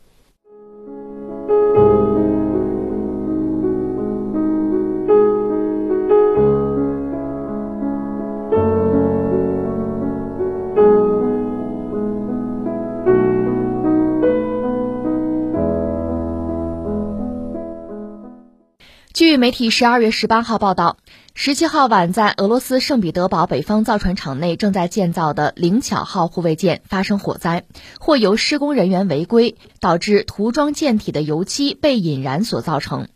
[19.35, 20.97] 据媒体十二月十八号报道，
[21.35, 27.64] 十七号晚，在俄罗斯圣彼得堡北方造船厂内正在建造的“灵巧号”护卫舰发生火灾，
[27.99, 33.09] 或由施工人员违规导致涂装舰体的油漆被引燃所造成。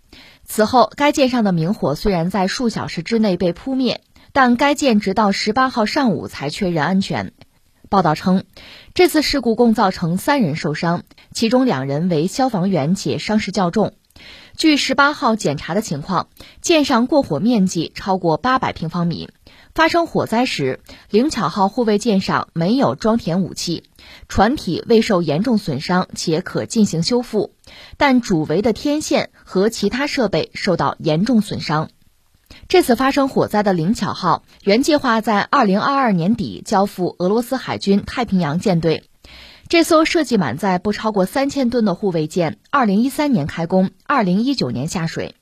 [0.45, 4.01] 此后，该舰上的明火虽然在数小时之内被扑灭，
[4.33, 7.31] 但该舰直到十八号上午才确认安全。
[7.89, 8.43] 报道称，
[8.93, 13.93] 这次事故共造成三人受伤，其中两人为消防员，且伤势较重。
[14.59, 16.27] 据十八号检查的情况，
[16.61, 19.31] 舰上过火面积超过八百平方米。
[19.73, 23.85] 发生火灾时，灵巧号护卫舰上没有装填武器，
[24.27, 27.53] 船体未受严重损伤且可进行修复，
[27.97, 31.91] 但主桅的天线和其他设备受到严重损伤。
[32.67, 39.08] 这次发生火灾的灵巧号原计划在二零二二年底交付俄罗斯海军太平洋舰队。
[39.69, 45.35] 这艘设计满载不超过三千吨的护卫舰，二零一三年开工，二零一九年下水。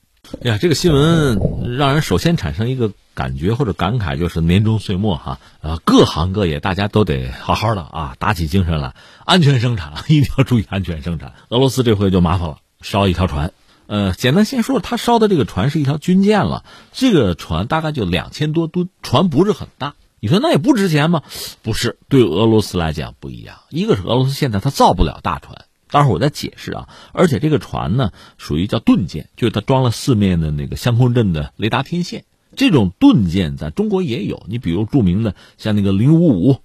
[0.42, 1.38] 哎呀，这个新闻
[1.78, 11.34] 让人首先产生一个感觉或者感慨，就是年终岁末哈，呃，各行各业大家都得好好的啊，打起精神来，安全生产， 一定要注意安全生产。
[11.50, 13.52] 俄罗斯这回就麻烦了，烧一条船。
[13.86, 19.94] 呃，简单先说，他烧的这个船是一条军舰了，这个船大概就两千多吨，船不是很大。
[20.18, 21.22] 你说那也不值钱吗？
[21.62, 23.58] 不是，对俄罗斯来讲不一样。
[23.70, 26.88] 一个是俄罗斯现在它造不了大船，待会儿我再解释啊。
[27.12, 32.24] 而且这个船呢，属于叫盾舰，就是它装了四面的那个相控阵的雷达天线。
[32.54, 36.62] 这种盾舰在中国也有，你比如著名的像那个零五五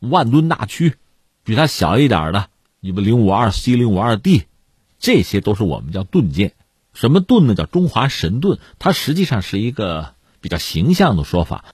[0.00, 0.96] 万吨大驱，
[1.42, 2.48] 比它小一点的，
[2.80, 4.44] 你们零五二 C、零五二 D，
[4.98, 6.52] 这些都是我们叫盾舰。
[6.92, 7.54] 什么盾呢？
[7.54, 11.64] 叫中华神盾，它实际上是一个比较形象的说法。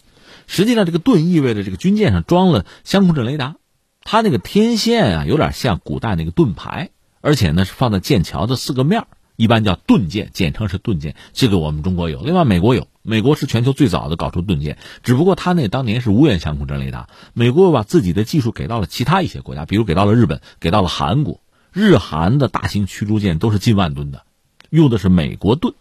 [0.47, 3.57] 实际上，这个盾意味着这个军舰上装了相控阵雷达，
[4.03, 9.07] 它那个天线啊，有点像古代那个盾牌，而且呢是放在舰桥的四个面
[9.37, 11.15] 一般叫盾舰，简称是盾舰。
[11.33, 21.41] 这个我们中国有，另外美国有，美国是全球最早的搞出盾舰，只不过它那当年是无源相控阵雷达，美国又把自己的技术给到了其他一些国家，比如给到了日本，给到了韩国，
[21.73, 24.23] 日韩的大型驱逐舰都是近万吨的，
[24.71, 25.75] 用的是美国盾。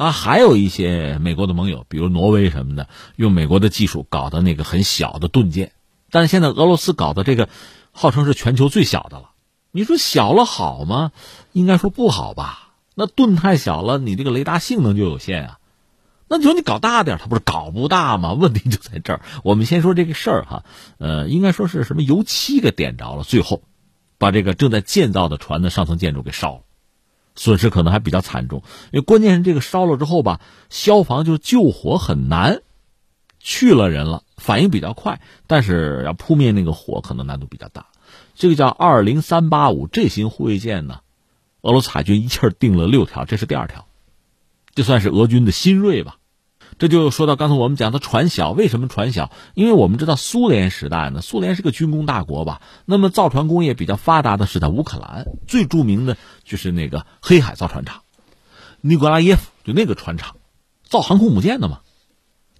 [0.00, 5.72] 啊，还有一些美国的盟友，比如挪威什么的，用美国的技术搞的那个很小的盾舰。
[6.10, 7.50] 但是现在俄罗斯搞的这个，
[7.92, 9.32] 号称是全球最小的了。
[9.72, 11.12] 你说小了好吗？
[11.52, 12.72] 应该说不好吧。
[12.94, 15.58] 那盾太小了，你这个雷达性能就有限啊。
[16.28, 18.32] 那你说你搞大点，它不是搞不大吗？
[18.40, 19.20] 问题就在这儿。
[19.44, 20.64] 我们先说这个事儿哈，
[20.96, 23.64] 呃，应该说是什么油漆给点着了，最后
[24.16, 26.60] 把这个正在建造的船的上层建筑给烧了。
[27.36, 28.62] 损失可能还比较惨重，
[28.92, 32.62] 因为关键是这个烧了之后吧，消防就救火很难，
[33.38, 37.86] 去了人了，反应比较快，但是要扑灭那个火可能难度比较大。
[38.34, 41.00] 这个叫二零三八五这型护卫舰呢，
[41.62, 43.86] 俄罗斯海军一气儿定了六条，这是第二条，
[44.74, 46.16] 这算是俄军的新锐吧。
[46.80, 49.30] 这就说到刚才我们讲的船小，为什么船小？
[49.52, 52.62] 因为我们知道苏联时代呢，苏联是个军工大国吧。
[52.86, 58.00] 那么造船工业比较发达的是在乌克兰，最著名的就是那个黑海造船厂，
[58.80, 60.36] 尼古拉耶夫就那个船厂，
[60.82, 61.80] 造航空母舰的嘛。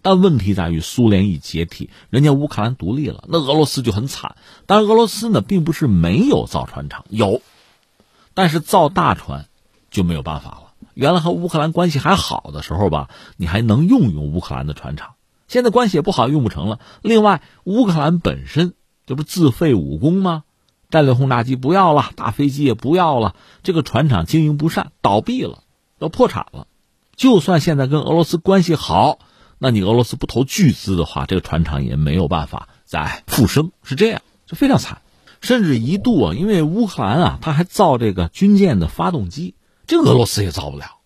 [0.03, 4.37] 但问题在于苏联一解体，人家乌克兰独立了，那俄罗斯就很惨。
[4.67, 7.41] 但俄罗斯呢，并不是没有造船厂，有，
[8.35, 9.49] 但是造大船
[9.91, 10.70] 就没有办法了。
[11.01, 13.09] 原来和乌克兰关系还好的时候吧，
[13.39, 15.15] 你还能用用乌克兰的船厂。
[15.49, 16.79] 现在关系也不好，用不成了。
[17.01, 18.75] 另外，乌克兰本身
[19.07, 20.45] 这不自废武功吗？
[20.91, 25.63] 战略轰炸机不要了，大飞机也不要了，这个船厂经营不善，倒闭了，
[25.99, 26.67] 要破产了。
[27.17, 29.21] 就算现在跟俄罗斯关系好，
[29.57, 33.73] 那你俄罗斯不投巨资的话，这个船厂也没有办法再复生。
[33.83, 35.01] 是这样，就非常惨。
[35.41, 39.55] 甚至一度啊，因为乌克兰啊，他还造这个军舰的发动机。
[39.91, 40.99] 这俄罗斯也造不了，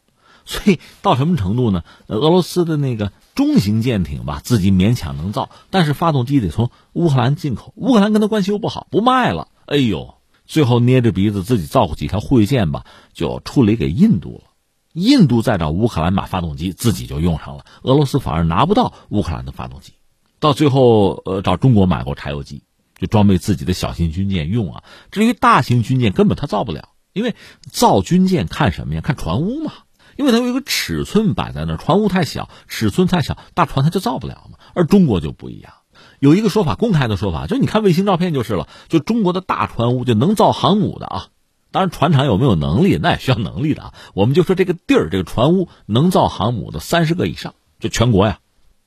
[0.44, 1.84] 所以到什么程度呢？
[2.06, 7.72] 俄罗斯的那个中型舰艇吧，自己勉强能造，但是发动机得从乌克兰进口。
[7.76, 9.48] 乌克兰跟他关系又不好，不卖了。
[9.64, 14.50] 哎呦，最后捏着鼻子自己造过几条护卫舰吧，就处理给印度了。
[14.92, 17.64] 印度再找乌克兰买发动机，自己就用上了。
[17.84, 19.94] 俄罗斯反而拿不到乌克兰的发动机，
[20.40, 22.64] 到最后呃找中国买过柴油机，
[22.98, 24.84] 就装备自己的小型军舰用啊。
[25.10, 26.90] 至于大型军舰，根本他造不了。
[27.14, 29.00] 因为造军舰看什么呀？
[29.00, 29.72] 看船坞嘛。
[30.16, 34.58] 因为它有一个尺寸摆在那儿，船坞太小，尺寸太小，大船它就造不了嘛。
[34.72, 35.72] 而中国就不一样，
[36.20, 38.68] 有一个说法，公开的说法，就你看卫星照片就是了。
[38.88, 41.26] 就中国的大船坞就能造航母的啊，
[41.72, 43.94] 当然船厂有没有能力，那也需要能力的啊。
[44.14, 48.38] 我们就说这个地儿，这个船坞能造航母的三十个以上，就全国呀，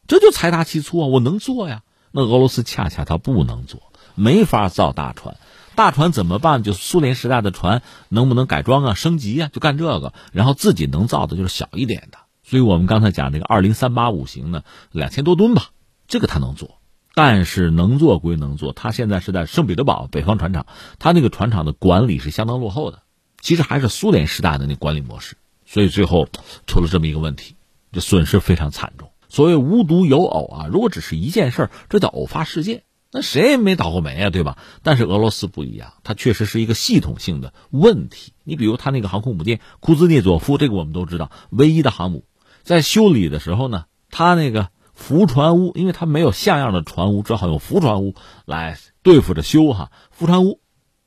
[0.08, 1.82] 这就财大气粗啊，我能做呀。
[2.12, 3.82] 那俄罗斯恰恰它不能做，
[4.16, 5.36] 没法造大船。
[5.78, 6.64] 大船怎么办？
[6.64, 9.52] 就苏联时代的船能不能改装啊、升级啊？
[9.54, 12.18] 就干这个，然后自己能造的就是小一点的。
[12.42, 15.66] 所以我们刚才讲这个二零三八五型呢，两千多吨吧，
[16.08, 16.80] 这个他能做，
[17.14, 20.66] 但是能做归能做，他现在是在圣彼得堡北方船厂，
[20.98, 23.04] 他那个船厂的管理是相当落后的，
[23.40, 26.28] 其实还是苏联时代的那管理模式，所以最后
[26.66, 27.56] 出了这么一个问题，
[27.92, 29.12] 就损失非常惨重。
[29.30, 32.82] 所谓无独有偶啊，如果只是一件事儿，这叫偶发事件。
[33.10, 34.58] 那谁也没倒过霉啊，对吧？
[34.84, 38.34] 但是俄罗斯不一样，它确实是一个系统性的问题。
[38.44, 42.26] 你比如它那个航空母舰库兹涅佐夫，这个我们都知道，唯一的航母，
[42.64, 48.14] 在修理的时候呢，它那个浮船坞，因为它没有像样的船坞，只好用浮船坞
[48.46, 49.90] 来对付着修哈。
[50.12, 50.60] 浮船坞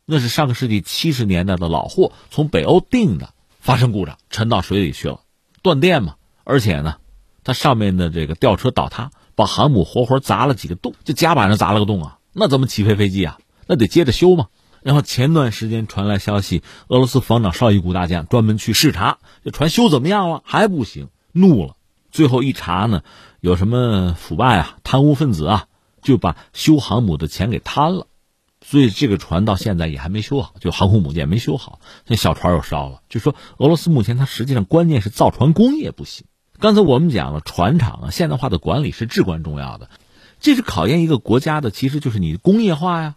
[0.07, 5.21] 那是上个世纪七十年代的老货，从北欧订的，发生故障，沉到水里去了，
[5.63, 6.97] 断电嘛，而且呢，
[7.45, 9.11] 它上面的这个吊车倒塌。
[9.41, 13.39] 把航母活活砸了几个洞，就甲板上砸了个洞啊，那怎么起飞飞机啊？
[13.67, 14.49] 那得接着修嘛。
[14.83, 20.43] 然后前段时间传来消息，俄罗斯防长绍伊古大将专门去视察，这船修怎么样了？
[20.45, 21.77] 还不行，怒了。
[22.11, 23.03] 最后一查呢，
[23.41, 25.67] 有什么腐败啊、贪污分子啊，
[26.03, 28.07] 就把修航母的钱给贪了。
[28.63, 33.01] 所以这个船到现在也还没修好，就航空母舰没修好，那小船又烧了。
[33.09, 36.27] 就说俄罗斯目前它实际上关键是造船工业不行。
[36.61, 39.89] 刚才我们讲了，船厂啊，现代化的管理是至关重要的，
[40.41, 43.15] 这是考验一个国家的，其实就是你工业化呀，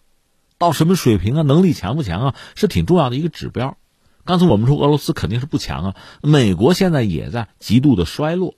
[0.57, 3.75] 到什么水平啊，能力强不强啊，是挺重要的一个指标。
[4.23, 8.55] 刚才我们说俄罗斯肯定是不强啊，美国现在也在极度的衰落，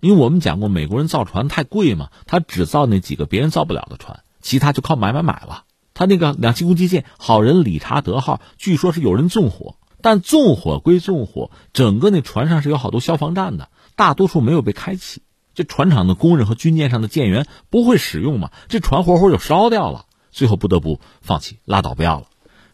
[0.00, 5.62] 因为我们讲过，美国人造船太贵嘛，他只造那几个别人造不了的船，其他就靠买买买了。
[5.94, 13.68] 他那个两栖攻击舰好人理查德号，据说是有人纵火，但纵火归纵火，整个那船上是有好多消防站的。
[13.96, 15.22] 大多数没有被开启，
[15.54, 18.50] 这船厂的工人和军舰上的舰员不会使用嘛？
[18.68, 22.26] 这船活活就烧掉了，最后不得不放弃，拉倒不要了。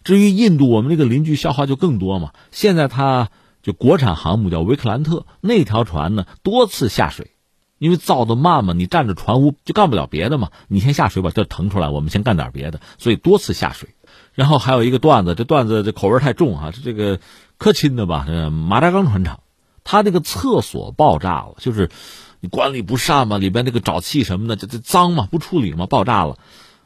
[0.05, 2.33] 至于印度，我们这个邻居消耗就更多嘛。
[2.51, 3.31] 现在它
[3.63, 7.31] 就国产航母叫维克兰特，那条船呢多次下水，
[7.79, 10.51] 因为造的慢嘛，你占着船坞就干不了别的嘛。
[10.67, 13.91] 你先下水把这腾出来，我们先干点别的，所以多次下水。
[14.35, 17.21] 然后还有一个段子，这段子这口味太重啊，这个
[17.59, 18.25] 科钦的吧？
[18.27, 19.39] 这马扎冈船厂，
[19.85, 21.91] 他那个厕所爆炸了，就是
[22.41, 26.39] 你管理不善嘛，里边那个沼气什么的，这这脏嘛，不处理嘛，爆炸了。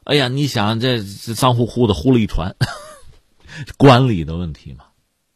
[0.04, 2.56] 哎呀，你想这这脏乎乎的，糊了一船。
[3.78, 4.84] 管理的问题嘛，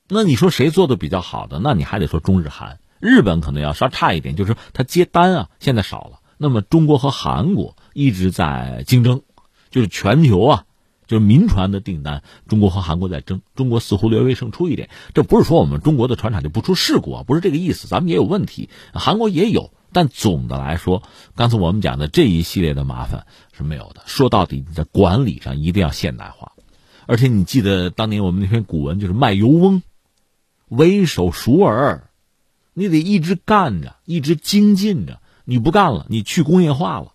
[0.08, 1.58] 那你说谁做的比较好的？
[1.62, 6.18] 那你还得说中日韩，日本可能要稍差一点，就是他接单啊，现在少了。
[6.36, 9.22] 那么中国和韩国一直在竞争，
[9.70, 10.64] 就是全球啊，
[11.10, 14.90] 就是民船的订单，中国和韩国在争，中国似乎略微胜出一点。
[15.12, 19.72] 这不是说我们中国的船厂就不出事故啊，不是这个意思，咱们也有问题，韩国也有。
[19.92, 21.02] 但总的来说，
[21.34, 24.02] 刚才我们讲的这一系列的麻烦是没有的。
[24.06, 26.52] 说到底，你在管理上一定要现代化。
[27.06, 29.82] 而且你记得当年我们那篇古文就是卖油翁，
[30.68, 32.08] 为首熟耳，
[32.72, 35.20] 你得一直干着，一直精进着。
[35.44, 37.14] 你不干了，你去工业化了，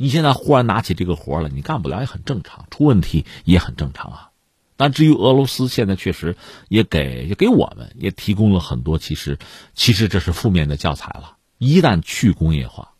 [0.00, 4.30] 你现在忽然拿起这个活了，你干不了也很正常，出问题也很正常啊。
[4.76, 6.36] 但至于俄罗斯，现在确实
[6.68, 9.40] 也给也给我们也提供了很多，其实
[9.74, 11.34] 其实这是负面的教材了。
[11.58, 12.92] 一旦去工业化，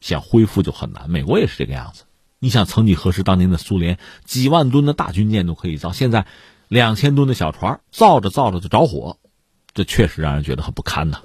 [0.00, 1.08] 想恢复就很难。
[1.08, 2.02] 美国也是这个样子。
[2.40, 6.26] 你想，曾几何时，当年的苏联几万吨的大军舰都可以造，现在
[6.66, 9.18] 两千吨的小船造着造着就着火，
[9.72, 11.20] 这确实让人觉得很不堪呐。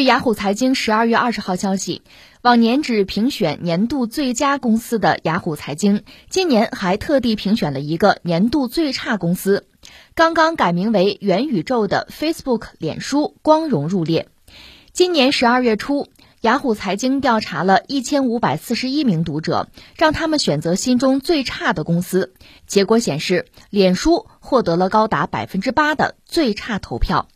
[0.00, 2.00] 据雅虎财经十二月二十号消息，
[2.40, 9.66] 往年只评选年度最佳公司的雅虎财经，今年还特地评选了一个年度最差公司。
[10.14, 14.28] 刚刚改名为元宇宙的 Facebook 脸书光荣入列。
[14.94, 16.08] 今年十二月初，
[16.40, 22.32] 雅虎财经调查了一千五百四十一名读者，让他们选择心中最差的公司。
[22.66, 27.28] 结果显示，脸书获得了高达百分之八的最差投票。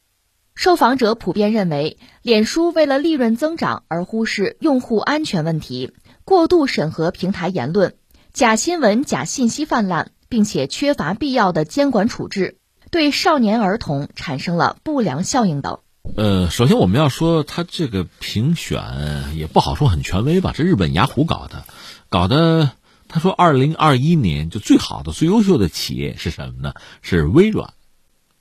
[0.55, 5.93] 受访者普遍认为，脸书为了利润增长而忽视用户安全问题，
[6.25, 7.95] 过度审核平台言论，
[8.33, 12.57] 假新闻、假信息泛滥，并且缺乏必要的监管处置，
[12.91, 15.81] 对少年儿童产生了不良效应等。
[16.17, 20.53] 呃，首先我们要说，他这个评选也不好说很权威吧？
[20.55, 21.65] 这日本雅虎搞的，
[22.09, 22.71] 搞的。
[23.09, 26.75] 他说，二零二一年就最好的、最优秀的企业是什么呢？
[27.03, 27.75] 是微软。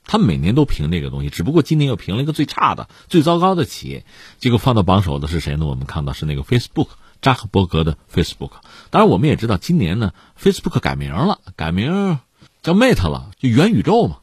[0.06, 4.06] 他每年都评这个东西，只不过今年又评了一个最差的、最糟糕的企业。
[4.38, 5.66] 结果放到榜首的是谁呢？
[5.66, 6.88] 我们看到是那个 Facebook，
[7.22, 8.52] 扎克伯格的 Facebook。
[8.90, 12.20] 当然，我们也知道今年呢，Facebook 改名了，改名
[12.62, 14.18] 叫 Meta 了，就元宇宙嘛。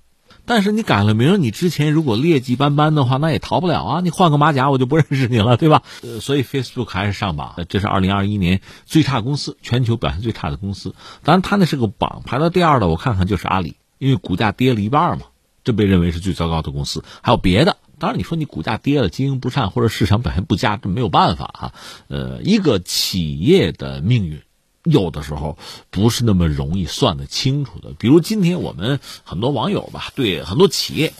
[0.46, 4.00] 但是你改了名，你之前如果劣迹斑斑的话，那也逃不了啊。
[4.00, 5.82] 你换个马甲，我就不认识你了，对吧？
[6.02, 7.54] 呃，所以 Facebook 还是上榜。
[7.68, 10.94] 这是二零二一年最差公司，全球表现最差的公司。
[11.22, 15.26] 当然，它那是个榜，排到第二的，我看看就是阿里，因为股价跌了一半嘛。
[15.64, 17.76] 这被认为是最糟糕的公司，还有别的。
[17.98, 21.74] 当然，你说你股价跌了，经营不善或者市场表现不佳，这没有办法啊。
[22.08, 24.40] 呃，一个企业的命运，
[24.84, 25.58] 有的时候
[25.90, 27.92] 不是那么容易算得清楚的。
[27.98, 31.12] 比如今天我们很多网友吧，对很多企业，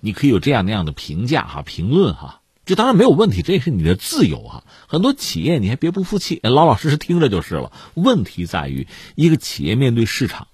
[0.00, 4.64] 你可以有这样那样的评价哈、评论哈，这当然没有问题，这也是你的自由啊。
[4.86, 7.72] 很多企业你还别不服气，老老实实听着就是了。
[7.92, 10.48] 问题在于，一个企业面对市场。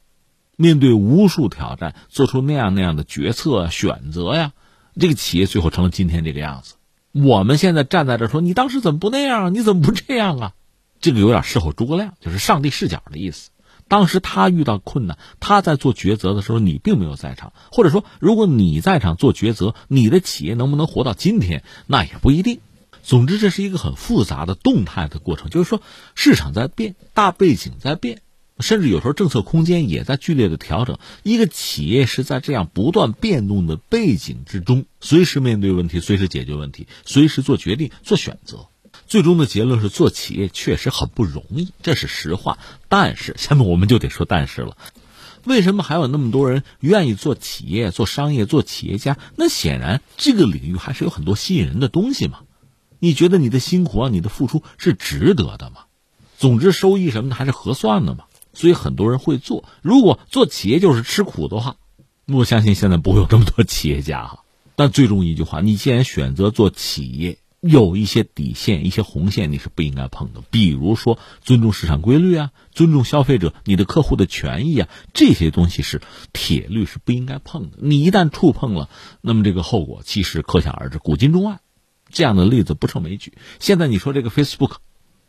[0.60, 4.52] 面对无数挑战，做出那样那样的决策选择呀，
[4.98, 6.74] 这个企业最后成了今天这个样子。
[7.12, 9.54] 我们现在站在这说，你当时怎么不那样？
[9.54, 10.52] 你怎么不这样啊？
[11.00, 13.50] 这个有点事后诸葛亮，就是上帝视角的意思。
[13.86, 22.58] 当时他遇到困难，他在做抉择的时候，你并没有在场，或者说，如果你在场做抉择，你的企业能不能活到今天，那也不一定。
[23.04, 25.80] 总之，这是一个很复杂的动态的过程，就是说，
[26.14, 28.20] 市场在变，大背景在变。
[28.60, 30.98] 甚至有时候政策空间也在剧烈的调整。
[31.22, 38.68] 一个企业是在这样不断变动的背景之中，随时面对问题，随时解决问题，随时做决定、做选择。
[39.06, 42.58] 最终的结论是，做企业确实很不容易，这是实话。
[42.88, 44.76] 但是， 下面我们就得说但是了。
[45.44, 49.16] 为什么还有那么多人愿意做企业、做商业、做企业家？
[49.36, 52.40] 那显然这个领域还是有很多吸引人的东西嘛。
[52.98, 55.82] 你觉得你的辛苦啊，你的付出是值得的吗？
[56.36, 58.24] 总之收益什么的还是合算的嘛。
[58.58, 59.64] 所以很多人会做。
[59.82, 61.76] 如果做企业就是吃苦的话，
[62.26, 64.40] 我相信现在不会有这么多企业家哈。
[64.74, 70.42] 但最终一句话，你既然选择做企业，有一些底线、一些红线你是不应该碰的。
[70.50, 76.02] 比如说尊重市场规律啊，尊重消费者、你的客户的权益啊，这些东西是
[76.32, 77.78] 铁律是不应该碰的。
[77.80, 78.90] 你一旦触碰了，
[79.20, 81.60] 那么这个后果其实可想而知，古今中外
[82.10, 83.34] 这样的例子不胜枚举。
[83.60, 84.78] 现在你说这个 Facebook。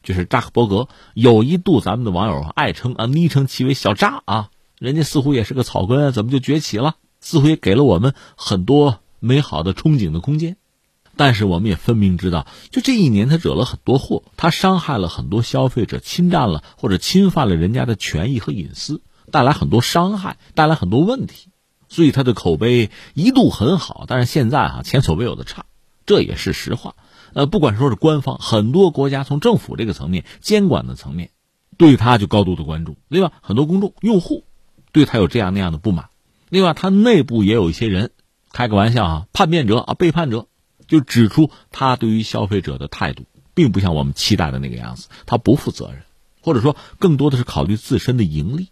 [0.04, 6.96] 就是扎克伯格，有一度咱们的网友爱称啊，昵称其为小扎啊，人家似乎也是个草根，怎么就崛起了？
[7.22, 10.58] 似乎也给了我们很多美好的憧憬的空间。
[11.16, 21.50] 但是我们也分明知道，就这一年他惹了很多祸，他伤害了很多消费者，侵占了或者侵犯了人家的权益和隐私，带来很多伤害，带来很多问题。
[21.90, 25.66] 所以他的口碑一度很好，但是现在啊，前所未有的差，
[26.06, 26.96] 这也是实话。
[27.34, 31.30] 呃，不管说是官方，很多国家从政府这个层面监管的层面，
[31.78, 32.98] 对他就高度的关注。
[33.08, 34.44] 另外，很多公众用户
[34.92, 36.10] 对他有这样那样的不满。
[36.50, 38.12] 另外，他内部也有一些人，
[38.52, 40.48] 开个玩笑啊，叛变者啊，背叛者，
[40.88, 46.02] 就指出他对于消费者的态度，并不像我们期待的那个样子，他不负责任，
[46.42, 48.70] 或者说更多的是考虑自身的盈利。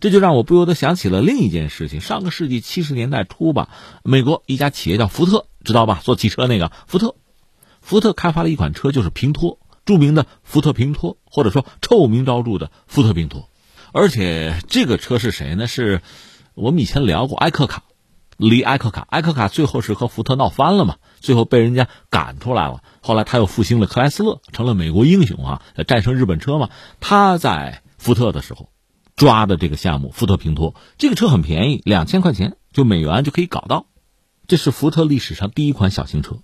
[0.00, 3.68] 这就让我不由得想起了另一件事情：上个世纪七十年代初吧，
[4.02, 6.00] 美国一家企业叫福特，知道吧？
[6.02, 7.14] 做汽车那个福特。
[7.82, 13.50] 福特开发了一款车，就是平托，著名的福特平托，或者说臭名昭著的福特平托。
[13.92, 15.66] 而且这个车是谁呢？
[15.66, 16.00] 是
[16.54, 17.82] 我们以前聊过埃克卡，
[18.38, 19.06] 离埃克卡。
[19.10, 22.82] 埃克卡最后是和福特闹翻了嘛，最后被人家赶出来了。
[23.02, 26.70] 后来他又复兴了克莱斯勒，成了美国英雄啊，战胜日本车嘛。
[27.00, 28.70] 他在福特的时候
[29.16, 33.86] 抓的这个项目，福特平托，这个车很便宜，两千块钱就美元就可以搞到。
[34.46, 36.38] 这是福特历史上第一款小型车。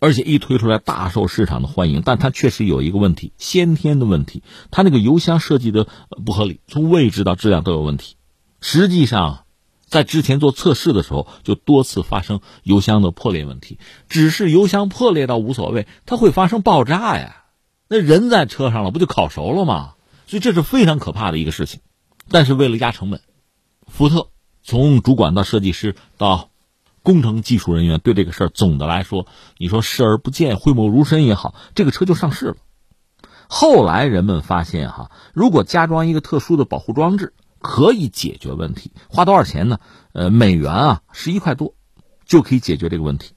[0.00, 5.86] 而且一推出来大受市场的欢迎，但它确实有一个问题，先天的问题，它那个油箱设计的
[6.24, 8.16] 不合理，从位置到质量都有问题。
[8.60, 9.44] 实际上，
[9.86, 13.78] 在之前做测试的时候，就多次发生油箱的破裂问题。
[14.08, 17.44] 只是油箱破裂倒无所谓，它会发生爆炸呀，
[17.88, 19.94] 那人在车上了，不就烤熟了吗？
[20.26, 21.80] 所以这是非常可怕的一个事情。
[22.30, 23.20] 但是为了压成本，
[23.86, 24.28] 福特
[24.62, 26.47] 从主管到设计师到。
[27.08, 32.56] 工程技术人员对这个事儿总的来说，你说视而不见、讳莫如深也好，这个车就上市了。
[33.46, 38.92] 后来人们发现，哈，如果加装一个特殊的保护装置，可以解决问题。
[39.08, 39.78] 花多少钱呢？
[40.12, 41.72] 呃，美元啊，十一块多，
[42.26, 43.32] 就可以解决这个问题。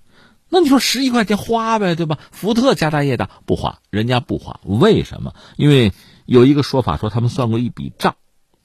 [0.49, 2.19] 那你说十一块钱花呗，对吧？
[2.29, 5.33] 福特家大业大，不花，人家不花，为什么？
[5.55, 5.93] 因为
[6.25, 8.15] 有一个说法说，他们算过一笔账。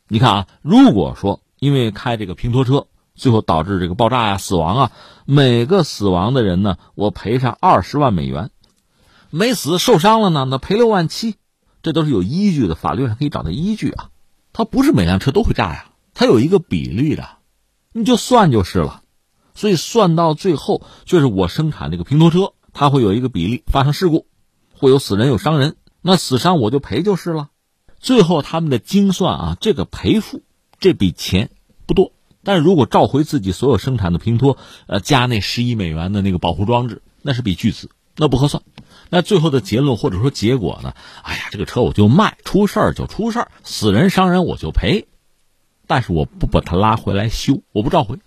[0.09, 2.89] 你看啊，如果说因为开这个平拖车。
[3.17, 4.93] 最后导致这个爆炸呀、死亡啊，
[5.25, 8.51] 每个死亡的人呢，我赔上二十万美元；
[9.31, 11.35] 没死受伤了呢，那赔六万七，
[11.83, 14.11] 这都是有依据的，法律上可以找到依据啊。
[14.53, 17.29] 它不是每辆车都会炸呀，它有一个比例的，
[17.93, 19.03] 你就算就是了。
[19.55, 24.27] 所以算到最后，就是我生产这个平头车，它会有一个比例发生事故，
[24.75, 27.49] 会有死人有伤人，那死伤我就赔就是了。
[27.99, 30.43] 最后他们的精算啊，这个赔付
[30.79, 31.51] 这笔钱
[31.87, 32.12] 不多。
[32.47, 38.62] 但是如果召回自己所有生产的平托，呃，加那十亿美元的那个保护装置，那是笔巨资，那不合算。
[39.11, 40.94] 那最后的结论或者说结果呢？
[41.22, 45.09] 哎呀，这个车我就卖，出事儿就出事儿，死人伤人我就赔，
[45.88, 48.20] 但是我不把它拉回来修，我不召回，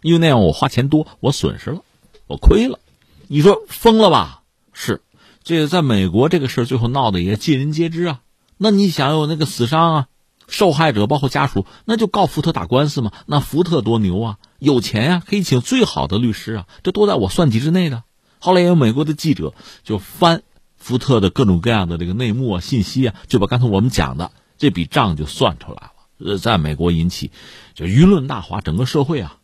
[0.00, 1.82] 因为那样我花钱多，我损失了，
[2.26, 2.78] 我亏了。
[3.26, 4.40] 你说疯了吧？
[4.72, 5.02] 是，
[5.44, 8.20] 这个在美国这个事儿最后闹得也尽人皆知啊。
[8.56, 10.06] 那你想有那个死伤啊？
[10.48, 13.12] 受害者包括家属，那就告福特打官司嘛。
[13.26, 18.02] 那福特多牛啊，有钱呀，可以请最好的律师啊，这都在我算计之内的。
[18.40, 19.52] 后来也有美国的记者
[19.84, 20.42] 就翻
[20.76, 25.92] 福特的各种各样的这个内幕啊、信息啊，就把刚才我们讲的这笔账就算出来了。
[26.18, 27.30] 呃，在美国引起
[27.74, 29.36] 就舆论大哗，整个社会啊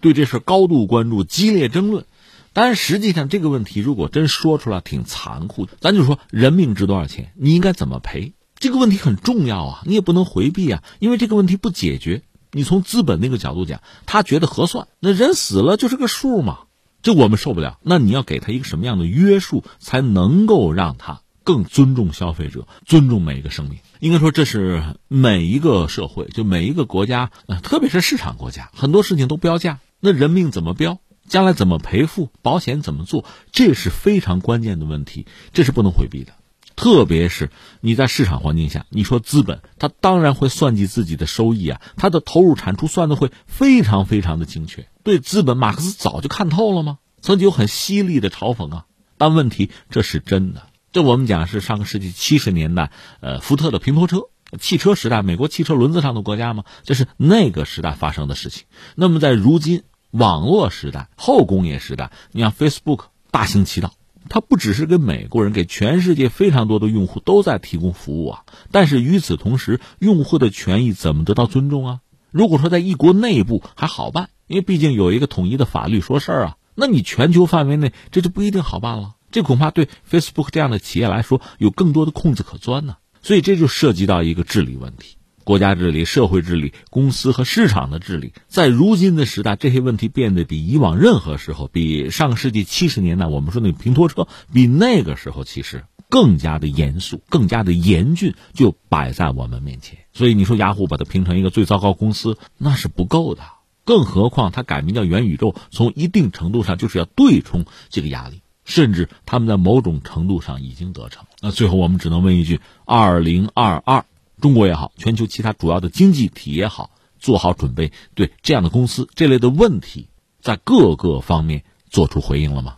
[0.00, 2.06] 对这事高度关注，激烈争论。
[2.52, 5.72] 但是实际上这个问题如果真说出来，挺残酷的。
[5.80, 8.32] 咱就说人命值多少钱，你应该怎么赔？
[8.58, 16.60] 这个问题很重要啊，你也不能回避啊，因为这个问题不解决，你从资本那个角度讲，他觉得合算，那人死了就是个数嘛，
[17.02, 17.78] 这我们受不了。
[17.82, 23.78] 那你要给他一个什么样的约束，才能够让他更尊重消费者，尊重每一个生命？
[24.00, 27.30] 应该说，这是每一个社会，就每一个国家，
[27.62, 30.98] 特别是市场国家，很多事情都标价，那人命怎么标？
[31.28, 32.30] 将来怎么赔付？
[32.40, 33.24] 保险怎么做？
[33.52, 36.32] 这是非常关键的问题，这是不能回避的。
[36.76, 37.50] 特别是
[37.80, 44.86] 你在市场环境下，你说资本，它当然会算计自己的收益啊，它的投入产出算的会非常非常的精确。
[45.02, 46.98] 对资本，马克思早就看透了吗？
[47.22, 48.84] 曾经有很犀利的嘲讽啊，
[49.16, 54.28] 但问题这是真的，这我们讲是上个世纪七十年代，呃，福特的平头车，
[54.60, 58.64] 汽车时代，美国汽车轮子上的国家嘛，这是那个时代发生的事情。
[58.94, 63.92] 那么在如今网络时代、后工业时代，你像 Facebook 大行其道，
[64.28, 68.44] 它不只是给美国人，给全世界非常多的用户都在提供服务啊。
[68.70, 72.00] 但是与此同时，用户的权益怎么得到尊重啊？
[72.30, 79.14] 如果说在一国内部还好办，因为毕竟有一个统一的法律说事儿啊，那你全球范围内这就不一定好办了。
[79.30, 82.96] 这恐怕对 Facebook 这样的企业来说有更多的空子可钻呢。
[83.22, 85.15] 所以这就涉及到一个治理问题，
[85.46, 88.32] 国家治理、社会治理、公司和市场的治理。
[88.48, 99.98] 在如今的时代，这些问题变得比以往任何时候，比上个世纪七十年代我们说那个平拖车，比那个时候其实更加的严肃、更加的严峻，就摆在我们面前。
[100.12, 103.42] 所以你说雅虎把它评成一个最糟糕公司，那是不够的。
[103.84, 108.42] 更何况它改名叫元宇宙，从一定程度上就是要对冲这个压力。
[108.64, 111.24] 甚至他们在某种程度上已经得逞。
[111.40, 114.06] 那最后我们只能问一句：二零二二，
[114.40, 120.08] 中国也好，全球其他主要的经济体也好，做好准备，对这样的公司这类的问题，
[120.40, 122.76] 在各个方面做出回应了吗？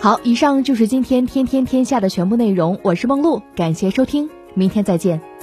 [0.00, 2.78] 好，以上就是今天天天天下的全部内容。
[2.84, 5.35] 我是梦露，感谢收听，明天再见。